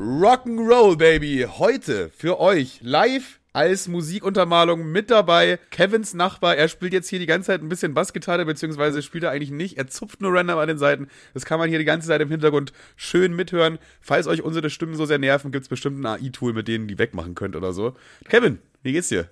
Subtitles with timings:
[0.00, 1.46] Rock'n'Roll, Baby.
[1.58, 5.58] Heute für euch live als Musikuntermalung mit dabei.
[5.70, 9.30] Kevins Nachbar, er spielt jetzt hier die ganze Zeit ein bisschen Bassgitarre, beziehungsweise spielt er
[9.30, 9.76] eigentlich nicht.
[9.76, 11.08] Er zupft nur random an den Seiten.
[11.34, 13.78] Das kann man hier die ganze Zeit im Hintergrund schön mithören.
[14.00, 17.34] Falls euch unsere Stimmen so sehr nerven, gibt's bestimmt ein AI-Tool, mit denen die wegmachen
[17.34, 17.92] könnt oder so.
[18.26, 19.28] Kevin, wie geht's dir?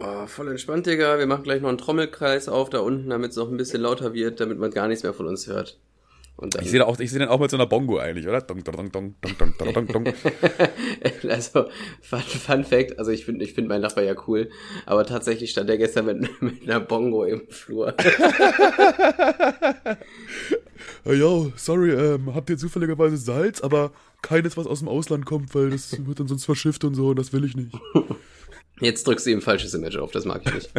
[0.00, 1.18] Oh, voll entspannt, Digga.
[1.18, 4.12] Wir machen gleich noch einen Trommelkreis auf da unten, damit es noch ein bisschen lauter
[4.12, 5.78] wird, damit man gar nichts mehr von uns hört.
[6.62, 8.40] Ich sehe auch, ich sehe den auch mit so einer Bongo eigentlich, oder?
[8.40, 10.04] Dong, dong, dong, dong, dong, dong, dong.
[11.28, 11.66] also,
[12.00, 14.48] Fun, Fun Fact, also ich finde ich finde mein Nachbar ja cool,
[14.86, 17.94] aber tatsächlich stand er gestern mit, mit einer Bongo im Flur.
[21.04, 25.68] ja, sorry, ähm, habt ihr zufälligerweise Salz, aber keines, was aus dem Ausland kommt, weil
[25.70, 27.74] das wird dann sonst verschifft und so und das will ich nicht.
[28.80, 30.70] Jetzt drückst du ihm ein falsches Image auf, das mag ich nicht.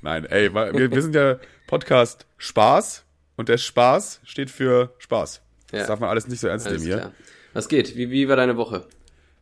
[0.00, 3.04] Nein, ey, wir, wir sind ja Podcast Spaß
[3.38, 5.40] und der Spaß steht für Spaß.
[5.72, 5.78] Ja.
[5.78, 7.12] Das darf man alles nicht so ernst alles nehmen hier.
[7.54, 7.96] Was geht?
[7.96, 8.84] Wie, wie war deine Woche?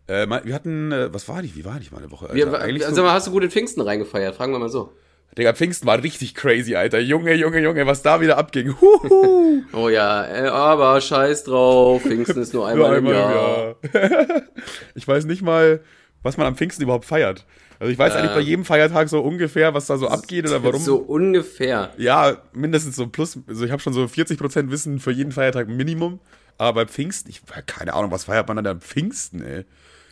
[0.07, 1.57] Äh, wir hatten, äh, was war die?
[1.57, 2.29] Wie war die meine Woche?
[2.31, 2.37] Alter?
[2.37, 4.37] Wie, Eigentlich also, so, hast du gut in Pfingsten reingefeiert?
[4.37, 4.93] Fragen wir mal so.
[5.37, 6.99] Digga, Pfingsten war richtig crazy, Alter.
[6.99, 8.75] Junge, Junge, Junge, was da wieder abging.
[8.81, 9.63] Huhu.
[9.73, 12.03] oh ja, äh, aber scheiß drauf.
[12.03, 13.77] Pfingsten ist nur einmal, nur einmal im Jahr.
[13.83, 14.43] Im Jahr.
[14.95, 15.81] ich weiß nicht mal,
[16.23, 17.45] was man am Pfingsten überhaupt feiert.
[17.79, 20.63] Also ich weiß äh, eigentlich bei jedem Feiertag so ungefähr, was da so abgeht oder
[20.63, 20.81] warum.
[20.81, 21.93] So ungefähr.
[21.99, 26.21] Ja, mindestens so plus, also ich habe schon so 40% Wissen für jeden Feiertag Minimum.
[26.59, 29.65] Aber bei Pfingsten, ich keine Ahnung, was feiert man dann am Pfingsten, ey?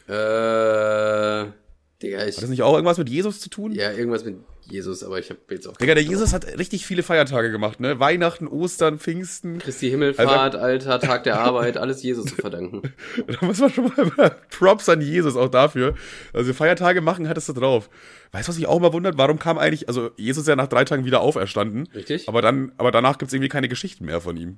[0.07, 1.51] Äh,
[2.03, 2.37] Digga, ich.
[2.37, 3.73] Hat das nicht auch irgendwas mit Jesus zu tun?
[3.73, 4.37] Ja, irgendwas mit
[4.71, 5.77] Jesus, aber ich habe jetzt auch.
[5.77, 8.01] Digga, der Jesus hat richtig viele Feiertage gemacht, ne?
[8.01, 9.59] Weihnachten, Ostern, Pfingsten.
[9.59, 12.83] Christi Himmelfahrt, also, Alter, Tag der Arbeit, alles Jesus zu verdanken.
[13.27, 15.95] da muss man schon mal Props an Jesus auch dafür.
[16.33, 17.91] Also Feiertage machen hattest du drauf.
[18.33, 19.19] Weißt du, was mich auch mal wundert?
[19.19, 21.89] Warum kam eigentlich, also Jesus ist ja nach drei Tagen wieder auferstanden.
[21.95, 22.29] Richtig.
[22.29, 24.57] Aber dann, aber danach gibt's irgendwie keine Geschichten mehr von ihm.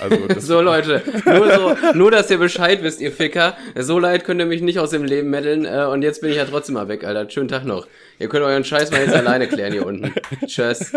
[0.00, 3.56] Also so Leute, nur so, nur dass ihr Bescheid wisst, ihr Ficker.
[3.76, 6.36] So leid könnt ihr mich nicht aus dem Leben meddeln äh, und jetzt bin ich
[6.36, 7.30] ja trotzdem mal weg, Alter.
[7.30, 7.86] Schönen Tag noch.
[8.18, 10.12] Ihr könnt euren Scheiß mal jetzt alleine klären hier unten.
[10.46, 10.92] Tschüss.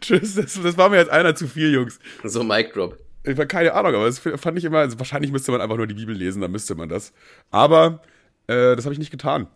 [0.00, 1.98] Tschüss, das, das war mir jetzt einer zu viel, Jungs.
[2.22, 2.98] So Mic Drop.
[3.24, 5.86] Ich war keine Ahnung, aber das fand ich immer, also wahrscheinlich müsste man einfach nur
[5.86, 7.14] die Bibel lesen, dann müsste man das.
[7.50, 8.02] Aber
[8.48, 9.46] äh, das habe ich nicht getan.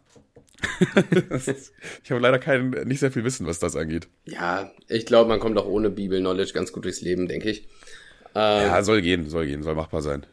[2.03, 4.09] ich habe leider kein, nicht sehr viel Wissen, was das angeht.
[4.25, 7.69] Ja, ich glaube, man kommt auch ohne Bibel-Knowledge ganz gut durchs Leben, denke ich.
[8.35, 10.25] Ähm, ja, soll gehen, soll gehen, soll machbar sein.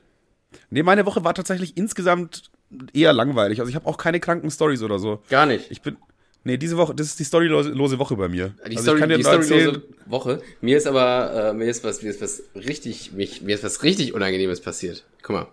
[0.69, 2.49] Nee, meine Woche war tatsächlich insgesamt
[2.93, 3.59] eher langweilig.
[3.59, 5.21] Also ich habe auch keine kranken Stories oder so.
[5.29, 5.71] Gar nicht.
[5.71, 5.97] Ich bin.
[6.43, 8.53] Nee, diese Woche, das ist die storylose Woche bei mir.
[8.67, 10.41] Die, also Story, die storylose Woche.
[10.61, 13.81] Mir ist aber, äh, mir ist was, mir ist was richtig, mich, mir ist was
[13.81, 15.05] richtig Unangenehmes passiert.
[15.23, 15.47] Guck mal.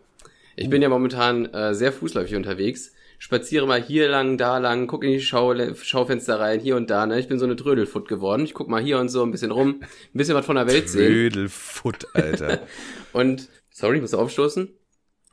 [0.54, 0.70] Ich uh.
[0.70, 2.92] bin ja momentan äh, sehr fußläufig unterwegs
[3.22, 7.06] spaziere mal hier lang, da lang, gucke in die Schau Schaufenster rein, hier und da,
[7.06, 7.20] ne?
[7.20, 8.42] Ich bin so eine Trödelfoot geworden.
[8.44, 10.88] Ich guck mal hier und so ein bisschen rum, ein bisschen was von der Welt
[10.88, 11.12] sehen.
[11.12, 12.66] Trödelfoot, Alter.
[13.12, 14.70] und, sorry, ich muss aufstoßen.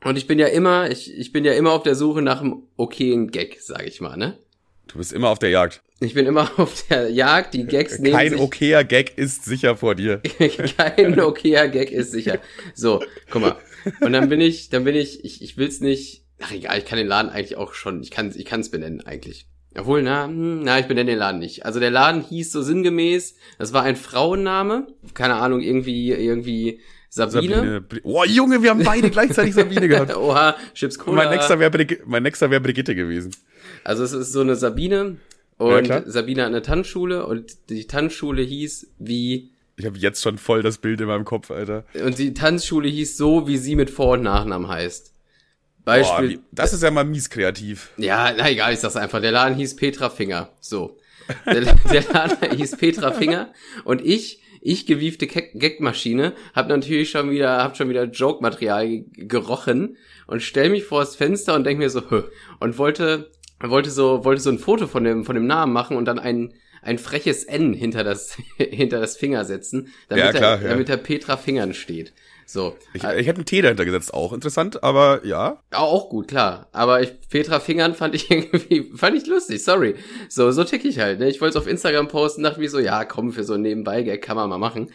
[0.04, 2.62] Und ich bin ja immer, ich, ich bin ja immer auf der Suche nach einem
[2.76, 4.38] okayen Gag, sag ich mal, ne?
[4.86, 5.82] Du bist immer auf der Jagd.
[5.98, 9.96] Ich bin immer auf der Jagd, die Gags nehmen Kein okayer Gag ist sicher vor
[9.96, 10.22] dir.
[10.76, 12.38] Kein okayer Gag ist sicher.
[12.72, 13.56] So, guck mal.
[14.00, 16.98] Und dann bin ich, dann bin ich, ich, ich will's nicht, Ach egal, ich kann
[16.98, 19.46] den Laden eigentlich auch schon, ich kann ich kann es benennen eigentlich.
[19.78, 21.64] Obwohl, na, hm, na, ich benenne den Laden nicht.
[21.64, 27.54] Also der Laden hieß so sinngemäß, das war ein Frauenname, keine Ahnung, irgendwie, irgendwie Sabine.
[27.54, 27.84] Sabine.
[28.02, 30.16] Oh, Junge, wir haben beide gleichzeitig Sabine gehabt.
[30.16, 31.24] Oha, Chips Cola.
[31.24, 33.34] Mein nächster wäre mein nächster wäre Brigitte gewesen.
[33.84, 35.16] Also es ist so eine Sabine
[35.56, 40.36] und ja, Sabine hat eine Tanzschule und die Tanzschule hieß wie ich habe jetzt schon
[40.36, 41.84] voll das Bild in meinem Kopf, Alter.
[42.04, 45.09] Und die Tanzschule hieß so, wie sie mit Vor- und Nachnamen heißt.
[45.90, 46.36] Beispiel.
[46.36, 47.90] Boah, das ist ja mal mies kreativ.
[47.96, 49.20] Ja, na egal, ich sag's einfach.
[49.20, 50.50] Der Laden hieß Petra Finger.
[50.60, 50.98] So.
[51.46, 51.60] Der,
[51.92, 53.52] der Laden hieß Petra Finger
[53.84, 59.96] und ich, ich gewiefte Gagmaschine, hab natürlich schon wieder, hab schon wieder Joke-Material gerochen
[60.26, 62.22] und stell mich vor das Fenster und denk mir so, Hö,
[62.60, 63.30] und wollte,
[63.60, 66.54] wollte so, wollte so ein Foto von dem, von dem Namen machen und dann ein,
[66.82, 70.94] ein freches N hinter das, hinter das Finger setzen, damit, ja, klar, er, damit ja.
[70.94, 72.12] er Petra Fingern steht.
[72.52, 72.76] So.
[72.94, 75.62] Ich, ich hätte einen T dahinter gesetzt, auch interessant, aber ja.
[75.70, 76.66] Auch gut, klar.
[76.72, 79.94] Aber ich, Petra Fingern fand ich irgendwie, fand ich lustig, sorry.
[80.28, 81.28] So, so tick ich halt, ne?
[81.28, 84.20] Ich wollte es auf Instagram posten, dachte mir so, ja, komm, für so ein Nebenbei-Gag
[84.20, 84.90] kann man mal machen.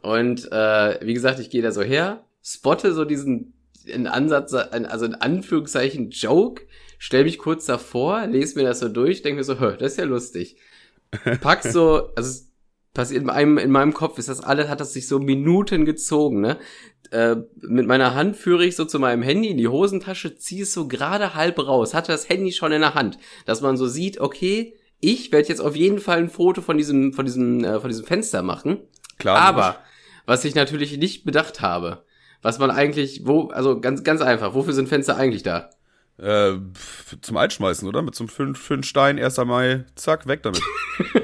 [0.00, 3.52] Und äh, wie gesagt, ich gehe da so her, spotte so diesen
[3.84, 6.62] in Ansatz, also in Anführungszeichen Joke,
[6.98, 9.98] stell mich kurz davor, lese mir das so durch, denke mir so, hör, das ist
[9.98, 10.56] ja lustig.
[11.42, 12.43] Pack so, also
[12.94, 16.40] passiert in meinem, in meinem Kopf ist das alles, hat das sich so Minuten gezogen,
[16.40, 16.56] ne?
[17.10, 20.72] Äh, mit meiner Hand führe ich so zu meinem Handy in die Hosentasche, ziehe es
[20.72, 24.20] so gerade halb raus, hatte das Handy schon in der Hand, dass man so sieht,
[24.20, 27.90] okay, ich werde jetzt auf jeden Fall ein Foto von diesem, von diesem, äh, von
[27.90, 28.78] diesem Fenster machen.
[29.18, 29.36] Klar.
[29.36, 29.76] Aber,
[30.24, 32.04] was ich natürlich nicht bedacht habe,
[32.42, 35.70] Was man eigentlich, wo, also ganz, ganz einfach, wofür sind Fenster eigentlich da?
[36.18, 36.58] Äh,
[37.22, 38.02] zum Einschmeißen, oder?
[38.02, 39.38] Mit so einem fünf, fünf Stein, 1.
[39.38, 40.60] Mai, zack, weg damit.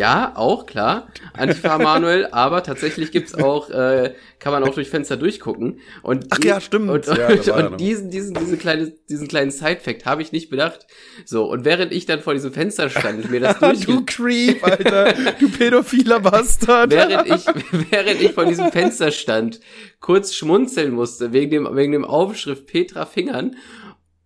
[0.00, 1.08] Ja, auch, klar.
[1.34, 5.80] Antifa Manuel, aber tatsächlich gibt's auch, äh, kann man auch durch Fenster durchgucken.
[6.00, 6.88] Und Ach ja, stimmt.
[6.88, 10.48] Und, ja, und, ja und diesen, diesen, diese kleine, diesen kleinen Side-Fact habe ich nicht
[10.48, 10.86] bedacht.
[11.26, 14.64] So, und während ich dann vor diesem Fenster stand und mir das durch du Creep,
[14.64, 15.12] Alter.
[15.38, 16.90] Du pädophiler Bastard.
[16.92, 17.44] während ich,
[17.90, 19.60] während ich vor diesem Fenster stand,
[20.00, 23.54] kurz schmunzeln musste, wegen dem, wegen dem Aufschrift Petra Fingern,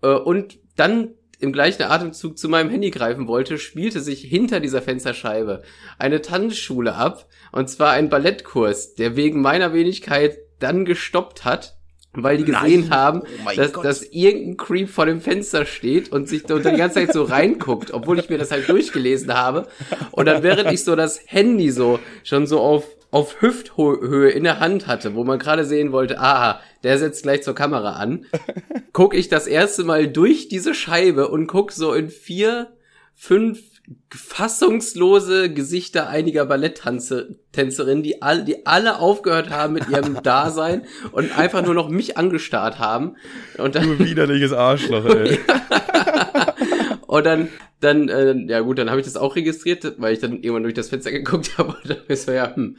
[0.03, 4.83] äh, und dann im gleichen Atemzug zu meinem Handy greifen wollte, spielte sich hinter dieser
[4.83, 5.63] Fensterscheibe
[5.99, 11.77] eine Tanzschule ab, und zwar ein Ballettkurs, der wegen meiner Wenigkeit dann gestoppt hat,
[12.13, 12.91] weil die gesehen Nein.
[12.91, 13.85] haben, Oh dass, Gott.
[13.85, 17.93] dass irgendein Creep vor dem Fenster steht und sich da die ganze Zeit so reinguckt,
[17.93, 19.67] obwohl ich mir das halt durchgelesen habe.
[20.13, 24.59] Und dann während ich so das Handy so schon so auf auf Hüfthöhe in der
[24.59, 28.27] Hand hatte, wo man gerade sehen wollte, aha, der setzt gleich zur Kamera an,
[28.93, 32.73] guck ich das erste Mal durch diese Scheibe und guck so in vier,
[33.15, 33.61] fünf
[34.13, 40.83] fassungslose Gesichter einiger Balletttänzerinnen, die alle, die alle aufgehört haben mit ihrem Dasein
[41.13, 43.15] und einfach nur noch mich angestarrt haben.
[43.59, 45.39] Und dann, Du widerliches Arschloch, ey.
[47.15, 50.43] Und dann, dann, äh, ja gut, dann habe ich das auch registriert, weil ich dann
[50.43, 52.77] irgendwann durch das Fenster geguckt habe und dann ist so, ja, hm,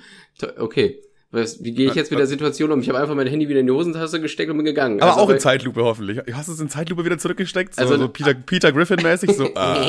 [0.58, 1.02] okay.
[1.36, 2.80] Wie gehe ich jetzt mit der Situation um?
[2.80, 5.02] Ich habe einfach mein Handy wieder in die Hosentasche gesteckt und bin gegangen.
[5.02, 6.22] Aber Also, auch in Zeitlupe hoffentlich.
[6.34, 7.76] Hast du es in Zeitlupe wieder zurückgesteckt?
[7.76, 9.34] So, Also- so Peter, Peter Griffin-mäßig?
[9.34, 9.82] So, ah.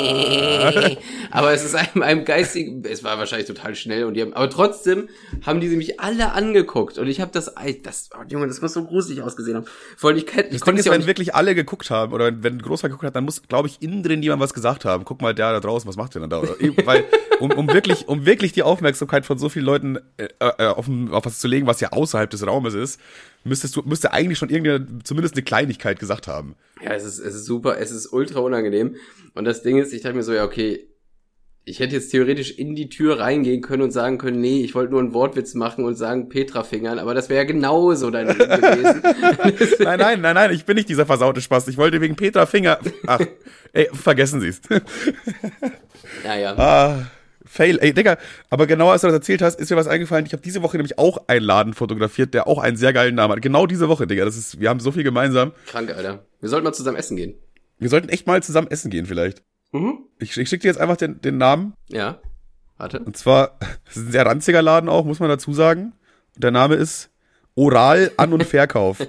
[1.31, 4.51] aber es ist einem, einem geistigen, es war wahrscheinlich total schnell und die haben, aber
[4.51, 5.09] trotzdem
[5.45, 7.53] haben die mich alle angeguckt und ich habe das,
[7.83, 9.67] das, oh, Junge, das muss so gruselig ausgesehen haben.
[9.97, 12.27] Vor allem, ich, ich Das Ding konnte es ist, wenn wirklich alle geguckt haben oder
[12.27, 14.85] wenn, wenn ein Großer geguckt hat, dann muss, glaube ich, innen drin jemand was gesagt
[14.85, 15.05] haben.
[15.05, 16.39] Guck mal, der da draußen, was macht der denn da?
[16.41, 16.55] Oder,
[16.85, 17.05] weil,
[17.41, 21.27] um, um wirklich, um wirklich die Aufmerksamkeit von so vielen Leuten äh, äh, auf, auf
[21.27, 23.01] was zu legen, was ja außerhalb des Raumes ist,
[23.45, 26.57] müsstest du, müsste eigentlich schon irgendeine, zumindest eine Kleinigkeit gesagt haben.
[26.83, 28.97] ja, es ist, es ist super, es ist ultra unangenehm
[29.35, 30.89] und das Ding ist, ich dachte mir so, ja, okay,
[31.69, 34.93] ich hätte jetzt theoretisch in die Tür reingehen können und sagen können, nee, ich wollte
[34.93, 38.39] nur einen Wortwitz machen und sagen Petra Fingern, aber das wäre ja genauso dein Ding
[38.39, 39.03] gewesen.
[39.85, 41.67] Nein, nein, nein, nein, ich bin nicht dieser versaute Spaß.
[41.67, 42.79] Ich wollte wegen Peter Finger.
[43.09, 43.19] Ach,
[43.73, 44.61] ey, vergessen Sie es.
[46.25, 46.55] naja.
[46.57, 47.07] Ah,
[47.47, 47.79] fail.
[47.81, 48.19] Ey, Digga,
[48.51, 50.27] aber genau als du das erzählt hast, ist mir was eingefallen.
[50.27, 53.35] Ich habe diese Woche nämlich auch einen Laden fotografiert, der auch einen sehr geilen Namen
[53.35, 53.43] hat.
[53.43, 54.25] Genau diese Woche, Digga.
[54.25, 55.53] Das ist, wir haben so viel gemeinsam.
[55.67, 56.27] Krank, Alter.
[56.41, 57.35] Wir sollten mal zusammen essen gehen.
[57.79, 59.43] Wir sollten echt mal zusammen essen gehen, vielleicht.
[59.73, 59.99] Mhm.
[60.19, 61.75] Ich, ich schicke dir jetzt einfach den, den Namen.
[61.89, 62.21] Ja.
[62.79, 63.01] Warte.
[63.01, 63.59] Und zwar,
[63.89, 65.93] es ist ein sehr ranziger Laden auch, muss man dazu sagen.
[66.35, 67.11] Und der Name ist
[67.57, 68.99] Oral An- und Verkauf.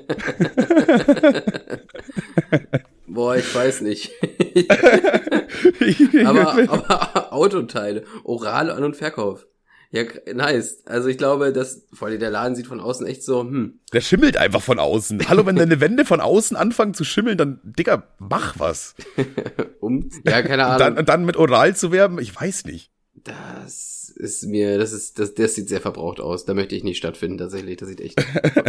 [3.08, 4.12] Boah, ich weiß nicht.
[6.26, 9.46] aber, aber Autoteile, Oral An- und Verkauf.
[9.92, 10.04] Ja,
[10.34, 10.84] nice.
[10.86, 13.80] Also ich glaube, dass, vor allem der Laden sieht von außen echt so, hm.
[13.94, 15.28] Der schimmelt einfach von außen.
[15.30, 18.96] Hallo, wenn deine Wände von außen anfangen zu schimmeln, dann, Digga, mach was.
[19.80, 20.96] Um, ja, keine Ahnung.
[20.96, 22.92] dann, dann mit Oral zu werben, ich weiß nicht.
[23.24, 26.46] das ist mir, das ist, das, das sieht sehr verbraucht aus.
[26.46, 27.78] Da möchte ich nicht stattfinden, tatsächlich.
[27.78, 28.18] Das sieht echt.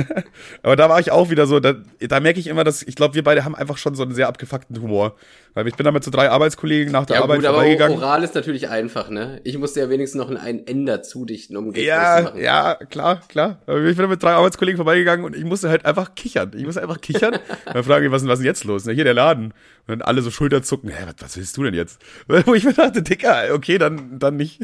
[0.62, 3.14] Aber da war ich auch wieder so, da, da merke ich immer, dass, ich glaube,
[3.14, 5.14] wir beide haben einfach schon so einen sehr abgefuckten Humor.
[5.54, 7.98] Weil ich bin damit zu drei Arbeitskollegen nach der ja, Arbeit gut, aber vorbeigegangen.
[7.98, 9.40] Oral ist natürlich einfach, ne?
[9.44, 12.40] Ich musste ja wenigstens noch ein Ender zudichten, um Geld Ja, auszumachen.
[12.40, 13.58] ja, klar, klar.
[13.66, 16.52] Aber Ich bin mit drei Arbeitskollegen vorbeigegangen und ich musste halt einfach kichern.
[16.54, 17.38] Ich musste einfach kichern.
[17.72, 18.84] dann frage ich, was, was ist denn jetzt los?
[18.84, 19.46] Na, hier der Laden.
[19.46, 19.52] Und
[19.88, 20.90] dann alle so Schulterzucken.
[20.90, 21.98] Hä, was, was willst du denn jetzt?
[22.28, 24.60] Wo ich mir dachte, Dicker, okay, dann, dann nicht.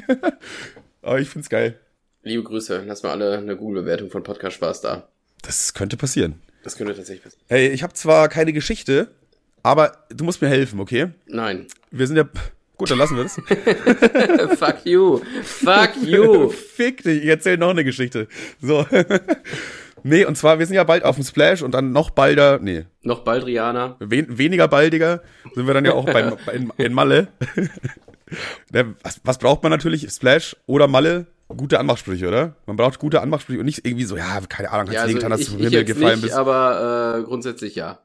[1.04, 1.78] Aber ich find's geil.
[2.22, 2.82] Liebe Grüße.
[2.86, 5.08] Lass mal alle eine Google-Bewertung von Podcast Spaß da.
[5.42, 6.40] Das könnte passieren.
[6.62, 7.44] Das könnte tatsächlich passieren.
[7.48, 9.08] Hey, ich habe zwar keine Geschichte,
[9.62, 11.08] aber du musst mir helfen, okay?
[11.26, 11.66] Nein.
[11.90, 12.24] Wir sind ja.
[12.78, 13.34] Gut, dann lassen wir das.
[14.58, 15.20] Fuck you.
[15.42, 16.48] Fuck you.
[16.74, 18.26] Fick dich, ich erzähl noch eine Geschichte.
[18.62, 18.86] So.
[20.02, 22.86] nee, und zwar, wir sind ja bald auf dem Splash und dann noch balder, nee,
[23.02, 23.96] Noch bald Rihanna.
[24.00, 25.22] wen, weniger baldiger
[25.54, 27.28] sind wir dann ja auch beim, in, in Malle.
[28.70, 30.08] Der, was, was braucht man natürlich?
[30.10, 31.26] Splash oder Malle?
[31.48, 32.56] Gute Anmachsprüche, oder?
[32.66, 35.14] Man braucht gute Anmachsprüche und nicht irgendwie so, ja, keine Ahnung, hat's Ja, ja, also
[35.14, 36.34] getan, dass ich, du vom Himmel gefallen nicht, bist.
[36.34, 37.98] aber äh, grundsätzlich ja.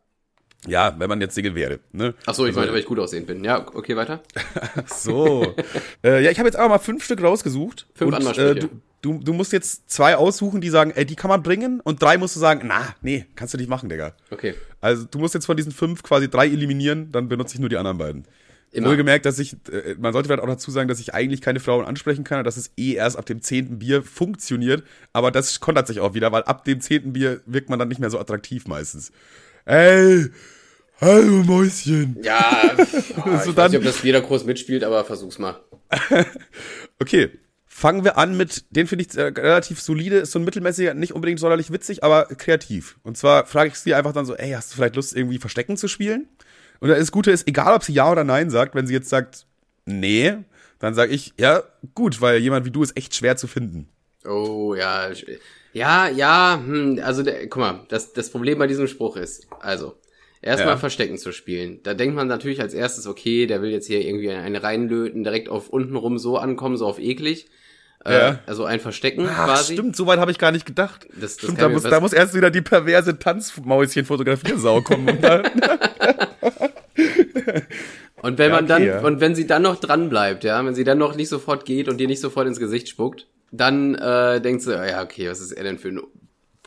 [0.68, 2.14] Ja, wenn man jetzt Single wäre, ne?
[2.26, 3.46] Ach so, ich Also- meine, weil ich gut aussehend bin.
[3.46, 4.22] Ja, okay, weiter.
[4.88, 5.56] So.
[6.04, 7.88] äh, ja, ich habe jetzt einfach mal fünf Stück rausgesucht.
[7.96, 8.50] Fünf und, Anmachsprüche.
[8.52, 8.70] äh, du,
[9.02, 11.80] du, du musst jetzt zwei aussuchen, die sagen, ey, die kann man bringen.
[11.80, 14.12] Und drei musst du sagen, na, nee, kannst du nicht machen, Digga.
[14.32, 14.54] Okay.
[14.82, 17.78] Also du musst jetzt von diesen fünf quasi drei eliminieren, dann benutze ich nur die
[17.78, 18.26] anderen beiden.
[18.72, 18.90] Immer.
[18.90, 21.86] Wohlgemerkt, dass ich, äh, man sollte vielleicht auch dazu sagen, dass ich eigentlich keine Frauen
[21.86, 24.84] ansprechen kann, dass es eh erst ab dem zehnten Bier funktioniert.
[25.12, 28.00] Aber das kontert sich auch wieder, weil ab dem zehnten Bier wirkt man dann nicht
[28.00, 29.12] mehr so attraktiv meistens.
[29.66, 30.28] Ey,
[31.02, 32.18] hallo Mäuschen.
[32.22, 32.40] Ja,
[32.78, 35.60] ah, So ich dann- weiß nicht, ob das jeder Kurs mitspielt, aber versuch's mal.
[37.00, 37.30] Okay,
[37.66, 41.14] fangen wir an mit, den finde ich äh, relativ solide, ist so ein mittelmäßiger, nicht
[41.14, 42.98] unbedingt sonderlich witzig, aber kreativ.
[43.04, 45.78] Und zwar frage ich sie einfach dann so, ey, hast du vielleicht Lust, irgendwie Verstecken
[45.78, 46.28] zu spielen?
[46.80, 49.46] Und das Gute ist, egal ob sie ja oder nein sagt, wenn sie jetzt sagt,
[49.86, 50.34] nee,
[50.80, 53.90] dann sage ich, ja, gut, weil jemand wie du ist echt schwer zu finden.
[54.26, 55.10] Oh, ja.
[55.74, 59.96] Ja, ja, hm, also der, guck mal, das, das Problem bei diesem Spruch ist, also,
[60.42, 60.78] erstmal Ja.
[60.78, 61.80] Verstecken zu spielen.
[61.84, 65.50] Da denkt man natürlich als erstes, okay, der will jetzt hier irgendwie eine reinlöten, direkt
[65.50, 67.48] auf unten rum so ankommen, so auf eklig.
[68.06, 68.40] Äh, Ja.
[68.46, 69.74] Also ein Verstecken Ach, quasi.
[69.74, 71.06] stimmt, so weit habe ich gar nicht gedacht.
[71.12, 75.10] Das- das stimmt, da muss, da muss erst wieder die perverse Tanzmäuschen-Fotografiersau kommen.
[75.10, 75.44] Und dann,
[78.22, 79.00] Und wenn Ja, man okay, dann, ja.
[79.02, 81.88] und wenn sie dann noch dran bleibt, ja, wenn sie dann noch nicht sofort geht
[81.88, 85.52] und dir nicht sofort ins Gesicht spuckt, dann äh, denkst du, ja, okay, was ist
[85.54, 86.02] er denn für ein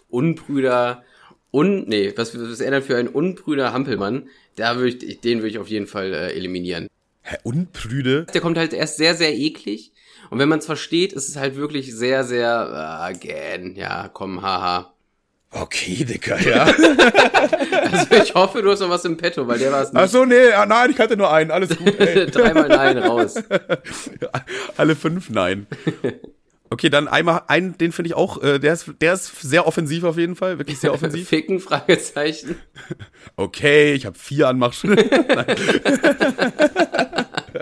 [0.09, 1.03] unprüder,
[1.53, 4.29] un, nee, was, was ist er denn für ein unprüder Hampelmann?
[4.57, 6.89] Da würde ich, den würde ich auf jeden Fall äh, eliminieren.
[7.23, 8.27] Hä, unprüde?
[8.35, 9.93] Der kommt halt erst sehr, sehr eklig.
[10.31, 14.43] Und wenn man es versteht, ist es halt wirklich sehr, sehr, ah, gähn, ja, komm,
[14.43, 14.92] haha.
[15.53, 16.65] Okay, Dicker, ja.
[17.93, 20.13] Also ich hoffe, du hast noch was im Petto, weil der war es Ach nicht.
[20.13, 21.95] so, nee, ah, nein, ich hatte nur einen, alles gut.
[22.35, 23.35] Dreimal nein raus.
[24.79, 25.67] Alle fünf, nein.
[26.71, 30.05] Okay, dann einmal einen, den finde ich auch, äh, der ist, der ist sehr offensiv
[30.05, 31.29] auf jeden Fall, wirklich sehr offensiv.
[31.29, 32.57] Ficken, Fragezeichen.
[33.37, 35.11] Okay, ich habe vier Anmachschritte.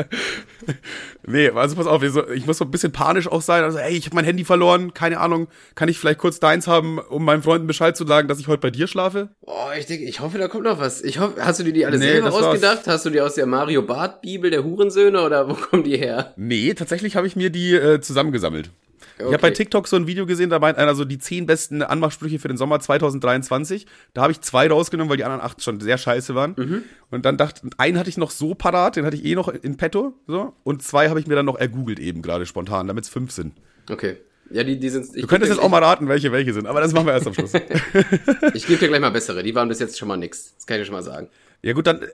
[1.26, 3.62] Nee, also pass auf, ich muss so ein bisschen panisch auch sein.
[3.62, 6.98] Also, ey, ich habe mein Handy verloren, keine Ahnung, kann ich vielleicht kurz deins haben,
[6.98, 9.28] um meinen Freunden Bescheid zu sagen, dass ich heute bei dir schlafe?
[9.42, 11.02] Boah, ich denke, ich hoffe, da kommt noch was.
[11.02, 12.44] Ich hoffe, hast du dir die alle Nee, selber das war's.
[12.46, 12.86] ausgedacht?
[12.86, 16.32] Hast du die aus der Mario Bart Bibel der Hurensöhne oder wo kommen die her?
[16.36, 18.70] Nee, tatsächlich habe ich mir die äh, zusammengesammelt.
[19.20, 19.42] Ich habe Okay.
[19.42, 22.48] bei TikTok so ein Video gesehen, da meint einer so die zehn besten Anmachsprüche für
[22.48, 23.86] den Sommer 2023.
[24.14, 26.54] Da habe ich zwei rausgenommen, weil die anderen acht schon sehr scheiße waren.
[26.56, 26.82] Mhm.
[27.10, 29.76] Und dann dachte, einen hatte ich noch so parat, den hatte ich eh noch in
[29.76, 30.54] petto, so.
[30.64, 33.54] Und zwei habe ich mir dann noch ergoogelt eben gerade spontan, damit es fünf sind.
[33.90, 34.16] Okay.
[34.52, 35.06] Ja, die, die sind.
[35.14, 37.34] Du könntest jetzt auch mal raten, welche welche sind, aber das machen wir erst am
[37.34, 37.52] Schluss.
[38.54, 39.44] Ich gebe dir gleich mal bessere.
[39.44, 40.54] Die waren bis jetzt schon mal nix.
[40.56, 41.28] Das kann ich dir schon mal sagen.
[41.62, 42.08] Ja gut, dann, äh,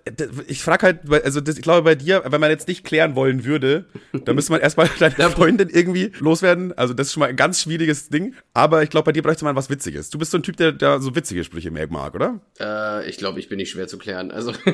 [0.49, 3.45] ich frage halt, also das, ich glaube bei dir, wenn man jetzt nicht klären wollen
[3.45, 3.85] würde,
[4.25, 6.77] dann müsste man erstmal deine Freundin irgendwie loswerden.
[6.77, 8.35] Also das ist schon mal ein ganz schwieriges Ding.
[8.55, 10.11] Aber ich glaube, bei dir bräuchte man was Witziges.
[10.11, 12.41] Du bist so ein Typ, der, der so witzige Sprüche mehr mag, oder?
[12.59, 14.31] Äh, ich glaube, ich bin nicht schwer zu klären.
[14.31, 14.53] Also,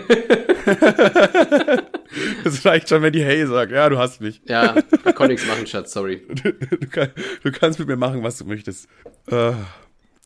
[2.45, 4.41] Das reicht schon, wenn die Hey sagt, ja, du hast mich.
[4.47, 6.23] ja, ich konnte nichts machen, Schatz, sorry.
[6.29, 7.11] Du, kann,
[7.43, 8.89] du kannst mit mir machen, was du möchtest.
[9.29, 9.53] Äh,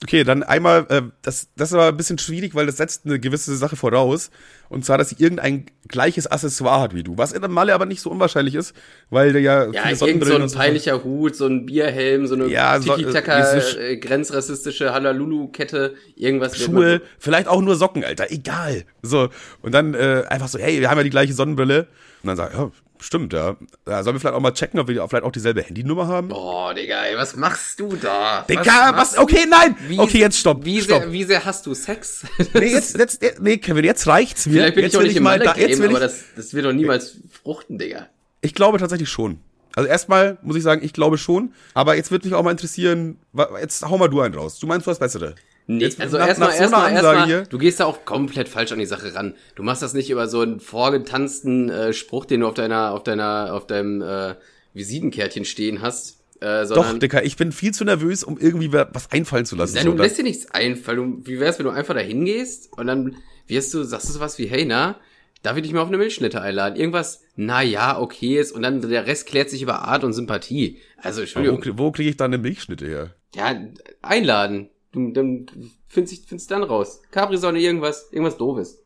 [0.03, 3.19] okay, dann einmal, äh, das, das ist aber ein bisschen schwierig, weil das setzt eine
[3.19, 4.31] gewisse Sache voraus.
[4.69, 7.17] Und zwar, dass sie irgendein gleiches Accessoire hat wie du.
[7.17, 8.75] Was in der Malle aber nicht so unwahrscheinlich ist,
[9.11, 12.47] weil der ja, Ja, irgend so ein so- peinlicher Hut, so ein Bierhelm, so eine
[12.49, 16.59] Ja, so- Tiki-Taka, diese Sch- äh, grenzrassistische Halalulu-Kette, irgendwas.
[16.59, 18.85] Schuhe, vielleicht auch nur Socken, Alter, egal.
[19.03, 19.29] So,
[19.63, 21.87] und dann äh, einfach so, hey, wir haben ja die gleiche Sonnenbrille.
[22.23, 23.57] Und dann sag ich, ja, stimmt, ja.
[23.87, 24.03] ja.
[24.03, 26.31] Sollen wir vielleicht auch mal checken, ob wir vielleicht auch dieselbe Handynummer haben?
[26.33, 28.45] Oh, Digga, ey, was machst du da?
[28.49, 28.97] Digga, was?
[28.97, 29.77] machst Okay, nein!
[29.89, 30.65] Wie- okay, jetzt stopp.
[30.65, 31.03] Wie stopp.
[31.03, 32.25] sehr, wie sehr hast du Sex?
[32.55, 34.53] Nee, jetzt, jetzt, jetzt, nee, Kevin, jetzt reicht's mir.
[34.55, 36.55] Vielleicht bin jetzt ich auch nicht im mal da, jetzt will ich, aber das, das
[36.55, 38.09] wird doch niemals fruchten, Digga.
[38.41, 39.39] ich glaube tatsächlich schon.
[39.75, 41.53] Also erstmal muss ich sagen, ich glaube schon.
[41.75, 43.19] Aber jetzt würde mich auch mal interessieren,
[43.61, 44.59] jetzt hau mal du einen raus.
[44.59, 45.35] Du meinst du hast bessere.
[45.69, 48.87] Nee, Jetzt also erstmal, so erstmal, erstmal, du gehst da auch komplett falsch an die
[48.87, 49.35] Sache ran.
[49.57, 53.03] Du machst das nicht über so einen vorgetanzten äh, Spruch, den du auf deiner, auf
[53.03, 54.35] deiner, auf deinem äh,
[54.75, 59.11] Visitenkärtchen stehen hast, äh, Doch, Dicker, ich bin viel zu nervös, um irgendwie wa- was
[59.11, 59.75] einfallen zu lassen.
[59.75, 61.27] Nein, So, du da- lässt dir nichts einfallen.
[61.27, 64.47] Wie wär's, wenn du einfach da hingehst und dann wirst du, sagst du sowas wie,
[64.47, 65.01] hey, na,
[65.43, 66.77] darf ich dich mal auf eine Milchschnitte einladen?
[66.77, 70.79] Irgendwas, na ja, okay ist und dann der Rest klärt sich über Art und Sympathie.
[70.99, 73.15] Also, wo, Entschuldigung, krie- wo kriege ich dann eine Milchschnitte her?
[73.35, 73.55] ja,
[74.03, 74.69] einladen.
[74.97, 75.47] Du, dann
[75.89, 77.03] findest ich, findest dann raus.
[77.11, 78.83] Capri-Sonne, irgendwas, irgendwas doofes.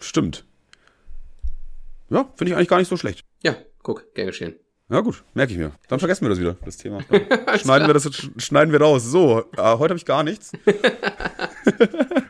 [0.00, 0.44] Stimmt.
[2.10, 3.24] Ja, finde ich eigentlich gar nicht so schlecht.
[3.42, 4.56] Ja, guck, gern geschehen.
[4.90, 5.72] Ja gut, merke ich mir.
[5.88, 7.00] Dann vergessen wir das wieder, das Thema.
[7.58, 9.04] schneiden wir das sch- schneiden wir raus.
[9.04, 10.52] So, äh, heute habe ich gar nichts.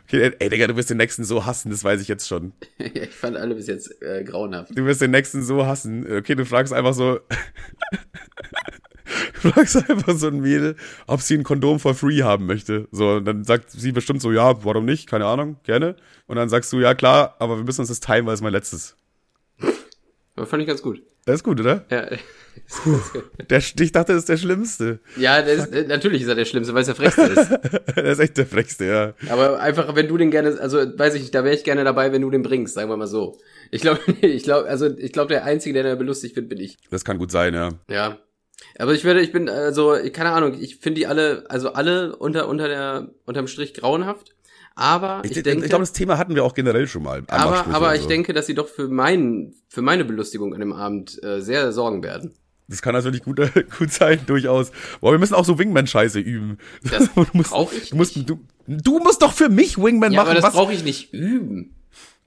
[0.05, 2.53] okay, ey, Digga, du wirst den nächsten so hassen, das weiß ich jetzt schon.
[2.77, 4.77] ich fand alle bis jetzt äh, grauenhaft.
[4.77, 6.09] Du wirst den nächsten so hassen.
[6.09, 7.19] Okay, du fragst einfach so.
[9.41, 10.75] du fragst einfach so ein Mädel,
[11.07, 12.87] ob sie ein Kondom for free haben möchte.
[12.91, 15.09] So, und dann sagt sie bestimmt so, ja, warum nicht?
[15.09, 15.95] Keine Ahnung, gerne.
[16.27, 18.53] Und dann sagst du, ja klar, aber wir müssen uns das teilen, weil es mein
[18.53, 18.95] letztes.
[20.35, 21.01] Aber fand ich ganz gut.
[21.25, 21.85] Das ist gut, oder?
[21.89, 22.07] Ja,
[23.49, 24.99] Der, ich dachte, das ist der Schlimmste.
[25.15, 27.49] ja ist, äh, natürlich ist er der Schlimmste, weil es der Frechste ist.
[27.95, 29.13] Der ist echt der Frechste, ja.
[29.31, 32.11] Aber einfach, wenn du den gerne, also weiß ich nicht, da wäre ich gerne dabei,
[32.11, 33.37] wenn du den bringst, sagen wir mal so.
[33.71, 36.77] Ich glaube, ich glaube, also ich glaube, der Einzige, der da belustigt wird, bin ich.
[36.89, 37.69] Das kann gut sein, ja.
[37.89, 38.17] Ja.
[38.79, 42.47] Aber ich werde, ich bin, also, keine Ahnung, ich finde die alle, also alle unter,
[42.47, 44.35] unter der, unterm Strich grauenhaft.
[44.75, 47.23] Aber ich, Ich, ich, denke, glaube, das Thema hatten wir auch generell schon mal.
[47.27, 48.07] aber, aber ich so.
[48.07, 52.01] denke, dass sie doch für meinen, für meine Belustigung an dem Abend äh, sehr sorgen
[52.03, 52.33] werden.
[52.67, 53.39] Das kann natürlich gut,
[53.77, 54.71] gut sein, durchaus.
[55.01, 56.57] Boah, wir müssen auch so Wingman-Scheiße üben.
[56.89, 60.31] Das du musst, ich du musst, du, du musst doch für mich Wingman Ja, machen.
[60.31, 61.75] aber das brauche ich nicht üben.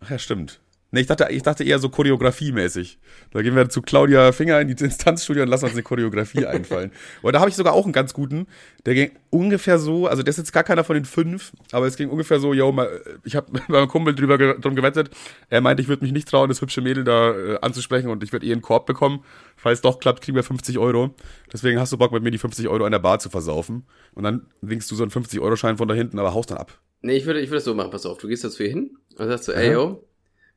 [0.00, 0.60] Ach ja, stimmt.
[0.92, 2.98] Nee, ich dachte, ich dachte eher so choreografiemäßig.
[3.32, 6.92] Da gehen wir zu Claudia Finger in die Instanzstudio und lassen uns eine Choreografie einfallen.
[7.22, 8.46] Aber da habe ich sogar auch einen ganz guten.
[8.86, 11.96] Der ging ungefähr so, also der ist jetzt gar keiner von den fünf, aber es
[11.96, 12.74] ging ungefähr so, yo,
[13.24, 15.10] ich habe mit meinem Kumpel drüber ge drum gewettet.
[15.50, 18.32] Er meinte, ich würde mich nicht trauen, das hübsche Mädel da äh, anzusprechen und ich
[18.32, 19.24] würde eh einen Korb bekommen.
[19.56, 21.14] Falls doch klappt, kriegen wir 50 Euro.
[21.52, 23.86] Deswegen hast du Bock, mit mir die 50 Euro an der Bar zu versaufen.
[24.14, 26.80] Und dann winkst du so einen 50-Euro-Schein von da hinten, aber haust dann ab.
[27.02, 28.96] Nee, ich würde, ich würde es so machen, pass auf, du gehst dazu hier hin
[29.18, 30.02] und sagst so, ey, yo,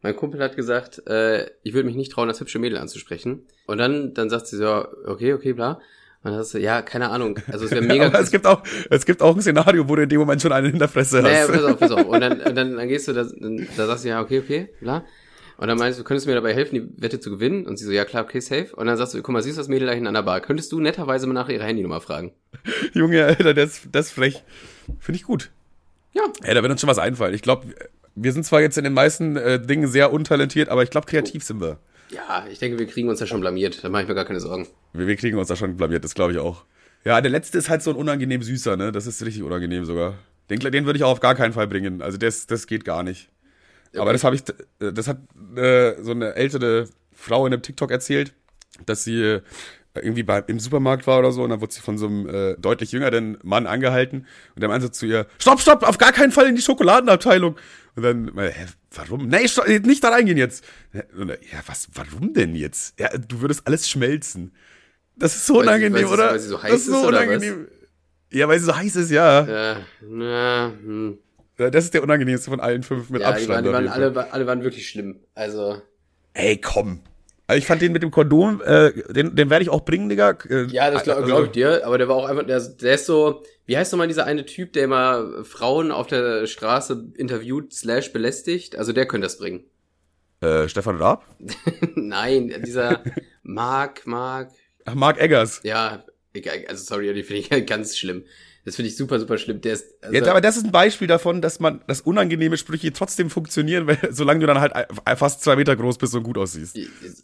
[0.01, 3.43] mein Kumpel hat gesagt, äh, ich würde mich nicht trauen, das hübsche Mädel anzusprechen.
[3.65, 5.79] Und dann, dann sagt sie so, okay, okay, bla.
[6.21, 8.07] Und dann sagst du, ja, keine Ahnung, also es wäre mega...
[8.07, 10.51] aber es gibt auch, es gibt auch ein Szenario, wo du in dem Moment schon
[10.51, 11.51] einen in der Fresse naja, hast.
[11.51, 12.05] pass auf, pass auf.
[12.05, 15.05] Und dann, und dann, dann gehst du, da, da sagst du, ja, okay, okay, bla.
[15.57, 17.65] Und dann meinst du, könntest du mir dabei helfen, die Wette zu gewinnen?
[17.67, 18.73] Und sie so, ja klar, okay, safe.
[18.77, 20.39] Und dann sagst du, guck mal, siehst du das Mädel da hinten an der Bar?
[20.39, 22.31] Könntest du netterweise mal nach ihrer Handynummer fragen?
[22.93, 24.43] Junge, Alter, das, das frech.
[24.99, 25.51] Finde ich gut.
[26.13, 26.23] Ja.
[26.43, 27.33] Ey, da wird uns schon was einfallen.
[27.33, 27.67] Ich glaube,
[28.15, 31.43] wir sind zwar jetzt in den meisten äh, Dingen sehr untalentiert, aber ich glaube, kreativ
[31.43, 31.79] sind wir.
[32.11, 33.83] Ja, ich denke, wir kriegen uns da schon blamiert.
[33.83, 34.67] Da mache ich mir gar keine Sorgen.
[34.93, 35.07] wir.
[35.07, 36.65] Wir kriegen uns da schon blamiert, das glaube ich auch.
[37.05, 38.91] Ja, der letzte ist halt so ein unangenehm süßer, ne?
[38.91, 40.15] Das ist richtig unangenehm sogar.
[40.49, 42.01] Den, den würde ich auch auf gar keinen Fall bringen.
[42.01, 43.29] Also das, das geht gar nicht.
[43.95, 44.43] Aber das habe ich,
[44.79, 45.17] äh, das hat
[45.55, 48.33] äh, so eine ältere Frau in einem TikTok erzählt,
[48.85, 49.41] dass sie äh,
[49.95, 52.55] irgendwie bei, im Supermarkt war oder so und dann wurde sie von so einem äh,
[52.57, 56.47] deutlich jüngeren Mann angehalten und der meinte zu ihr, stopp, stopp, auf gar keinen Fall
[56.47, 57.55] in die Schokoladenabteilung.
[57.99, 58.65] Und dann, äh, hä,
[58.95, 59.27] warum?
[59.27, 59.45] Nee,
[59.83, 60.63] nicht da reingehen jetzt.
[60.93, 62.97] Er, ja, was, warum denn jetzt?
[62.97, 64.53] Ja, du würdest alles schmelzen.
[65.17, 66.39] Das ist so Weil unangenehm, sie- oder?
[66.39, 67.67] so das ist so ist, unangenehm.
[68.31, 69.73] Ja, weil sie so heiß ist, ja.
[69.73, 71.17] Äh, na, hm.
[71.57, 73.49] Ja, Das ist der unangenehmste von allen fünf mit Ja, die Abstand.
[73.49, 74.23] waren, die waren jeden Fall.
[74.23, 75.19] alle, alle waren wirklich schlimm.
[75.35, 75.81] Also,
[76.33, 77.01] Ey, komm.
[77.49, 80.37] Also ich fand den mit dem Kondom, äh, den, den werde ich auch bringen, Digga.
[80.47, 82.93] Äh, ja, das glaube also- glaub ich dir, aber der war auch einfach, der, der
[82.93, 87.73] ist so, wie heißt nochmal dieser eine Typ, der immer Frauen auf der Straße interviewt
[87.73, 88.75] slash belästigt?
[88.77, 89.63] Also der könnte das bringen.
[90.41, 91.25] Äh, Stefan Raab?
[91.95, 93.03] Nein, dieser
[93.41, 94.51] Mark, Mark,
[94.85, 95.62] Ach, Mark Eggers.
[95.63, 98.25] ja, egal, also sorry, die finde ich ganz schlimm.
[98.65, 99.62] Das finde ich super, super schlimm.
[99.62, 102.91] Der ist, also, Jetzt, aber das ist ein Beispiel davon, dass man, dass unangenehme Sprüche
[102.91, 104.74] trotzdem funktionieren, weil, solange du dann halt
[105.17, 106.78] fast zwei Meter groß bist und gut aussiehst.